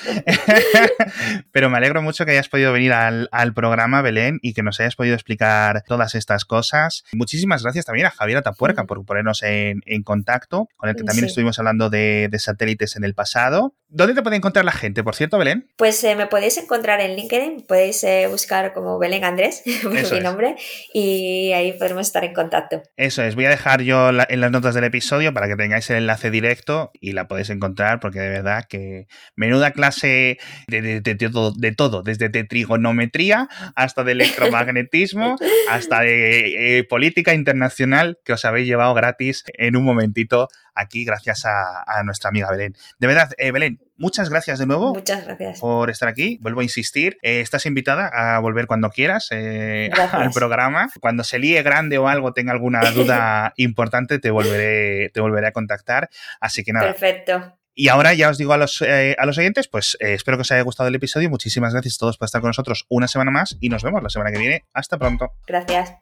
pero 1.52 1.70
me 1.70 1.76
alegro 1.76 2.02
mucho 2.02 2.24
que 2.24 2.32
hayas 2.32 2.48
podido 2.48 2.72
venir 2.72 2.94
al, 2.94 3.54
programa, 3.54 4.02
Belén, 4.02 4.40
y 4.42 4.54
que 4.54 4.64
nos 4.64 4.80
hayas 4.80 4.96
podido 4.96 5.16
explicar 5.16 5.84
todas 5.86 6.16
estas 6.16 6.46
cosas. 6.46 7.04
Muchísimas 7.12 7.62
gracias 7.62 7.84
también 7.84 8.08
a 8.08 8.12
Javier 8.12 8.38
Atapuerca 8.38 8.86
por 8.86 9.06
ponernos 9.06 9.44
en, 9.44 9.82
contacto, 10.06 10.70
con 10.78 10.88
el 10.88 10.96
que 10.96 11.04
también 11.04 11.26
estuvimos 11.26 11.60
hablando 11.60 11.90
de, 11.90 12.30
satélites 12.38 12.96
en 12.96 13.04
el 13.04 13.16
pasado. 13.16 13.76
¿Dónde 13.90 14.14
te 14.16 14.24
puede 14.24 14.38
encontrar 14.38 14.64
la 14.64 14.72
gente, 14.72 15.04
por 15.04 15.14
cierto, 15.14 15.38
Belén? 15.38 15.70
Pues 15.76 16.02
eh, 16.06 16.16
me 16.16 16.28
podéis 16.28 16.58
encontrar 16.58 17.02
en 17.02 17.18
LinkedIn, 17.18 17.66
podéis 17.68 18.02
eh, 18.06 18.28
buscar 18.28 18.72
como 18.74 18.98
Belén 18.98 19.26
Andrés, 19.26 19.62
por 19.84 19.92
mi 19.92 20.20
nombre, 20.22 20.56
y 20.94 21.52
ahí 21.52 21.74
podremos 21.74 22.08
estar 22.08 22.24
en 22.24 22.34
contacto. 22.34 22.82
Eso 22.96 23.24
es, 23.24 23.34
voy 23.34 23.46
a 23.46 23.50
dejar 23.50 23.82
yo 23.82 24.10
en 24.10 24.40
las 24.40 24.52
notas 24.52 24.76
del 24.76 24.84
episodio 24.84 25.34
para 25.34 25.48
que 25.48 25.56
tengáis 25.56 25.90
el 25.90 25.98
enlace 25.98 26.30
directo 26.30 26.92
y 27.02 27.14
la 27.14 27.28
podéis 27.28 27.50
encontrar 27.50 28.00
porque 28.00 28.20
de 28.20 28.30
verdad 28.30 28.66
que 28.70 29.08
menuda 29.36 29.72
clase 29.72 30.38
de, 30.68 31.02
de, 31.02 31.72
todo, 31.76 32.04
desde 32.04 32.30
de 32.30 32.44
trigonometría 32.44 33.50
hasta 33.76 34.04
de 34.04 34.12
electromagnetismo, 34.12 35.38
hasta 35.72 36.02
de 36.02 36.78
eh, 36.78 36.84
política 36.84 37.34
internacional 37.34 38.20
que 38.24 38.34
os 38.34 38.46
habéis 38.46 38.68
llevado 38.68 38.94
gratis 38.94 39.44
en 39.58 39.76
un 39.76 39.86
momentito 39.86 40.48
aquí 40.76 41.04
gracias 41.04 41.46
a, 41.46 42.04
nuestra 42.04 42.30
amiga 42.30 42.52
Belén. 42.52 42.76
De 43.00 43.08
verdad, 43.08 43.32
eh, 43.38 43.52
Belén, 43.52 43.80
muchas 43.98 44.30
gracias 44.30 44.60
de 44.60 44.66
nuevo. 44.66 44.94
Muchas 44.94 45.26
gracias. 45.26 45.60
Por 45.60 45.90
estar 45.90 46.10
aquí. 46.10 46.38
Vuelvo 46.42 46.62
a 46.62 46.64
insistir. 46.64 47.18
Eh, 47.22 47.42
estás 47.42 47.66
invitada 47.66 48.10
a 48.14 48.40
volver 48.40 48.68
cuando 48.68 48.90
quieras 48.90 49.28
eh, 49.32 49.90
al 50.12 50.32
programa. 50.32 50.90
Cuando 51.00 51.24
se 51.24 51.40
líe 51.40 51.62
grande 51.64 51.98
o 51.98 52.08
algo, 52.08 52.34
tenga 52.34 52.52
alguna 52.52 52.82
duda 52.92 53.54
importante, 53.58 54.20
te 54.20 54.32
volveré, 54.32 55.10
te 55.10 55.22
volveré 55.22 55.48
a 55.48 55.52
contactar. 55.52 56.10
Así 56.40 56.64
que 56.64 56.74
nada. 56.74 56.88
Perfecto. 56.88 57.58
Y 57.76 57.88
ahora 57.88 58.14
ya 58.14 58.30
os 58.30 58.38
digo 58.38 58.54
a 58.54 58.58
los, 58.58 58.84
a 58.84 59.26
los 59.26 59.38
oyentes, 59.40 59.68
pues 59.68 59.98
espero 60.00 60.38
que 60.38 60.42
os 60.42 60.52
haya 60.52 60.62
gustado 60.62 60.90
el 60.90 60.96
episodio. 60.96 61.30
Muchísimas 61.32 61.74
gracias 61.74 61.96
a 61.96 62.00
todos 62.02 62.18
por 62.20 62.28
estar 62.28 62.40
con 62.40 62.50
nosotros 62.50 62.86
una 62.88 63.08
semana 63.08 63.32
más 63.32 63.58
y 63.62 63.70
nos 63.70 63.82
vemos 63.82 64.04
la 64.04 64.10
semana 64.10 64.32
que 64.32 64.38
viene. 64.38 64.66
Hasta 64.74 65.00
pronto. 65.00 65.32
Gracias. 65.48 65.96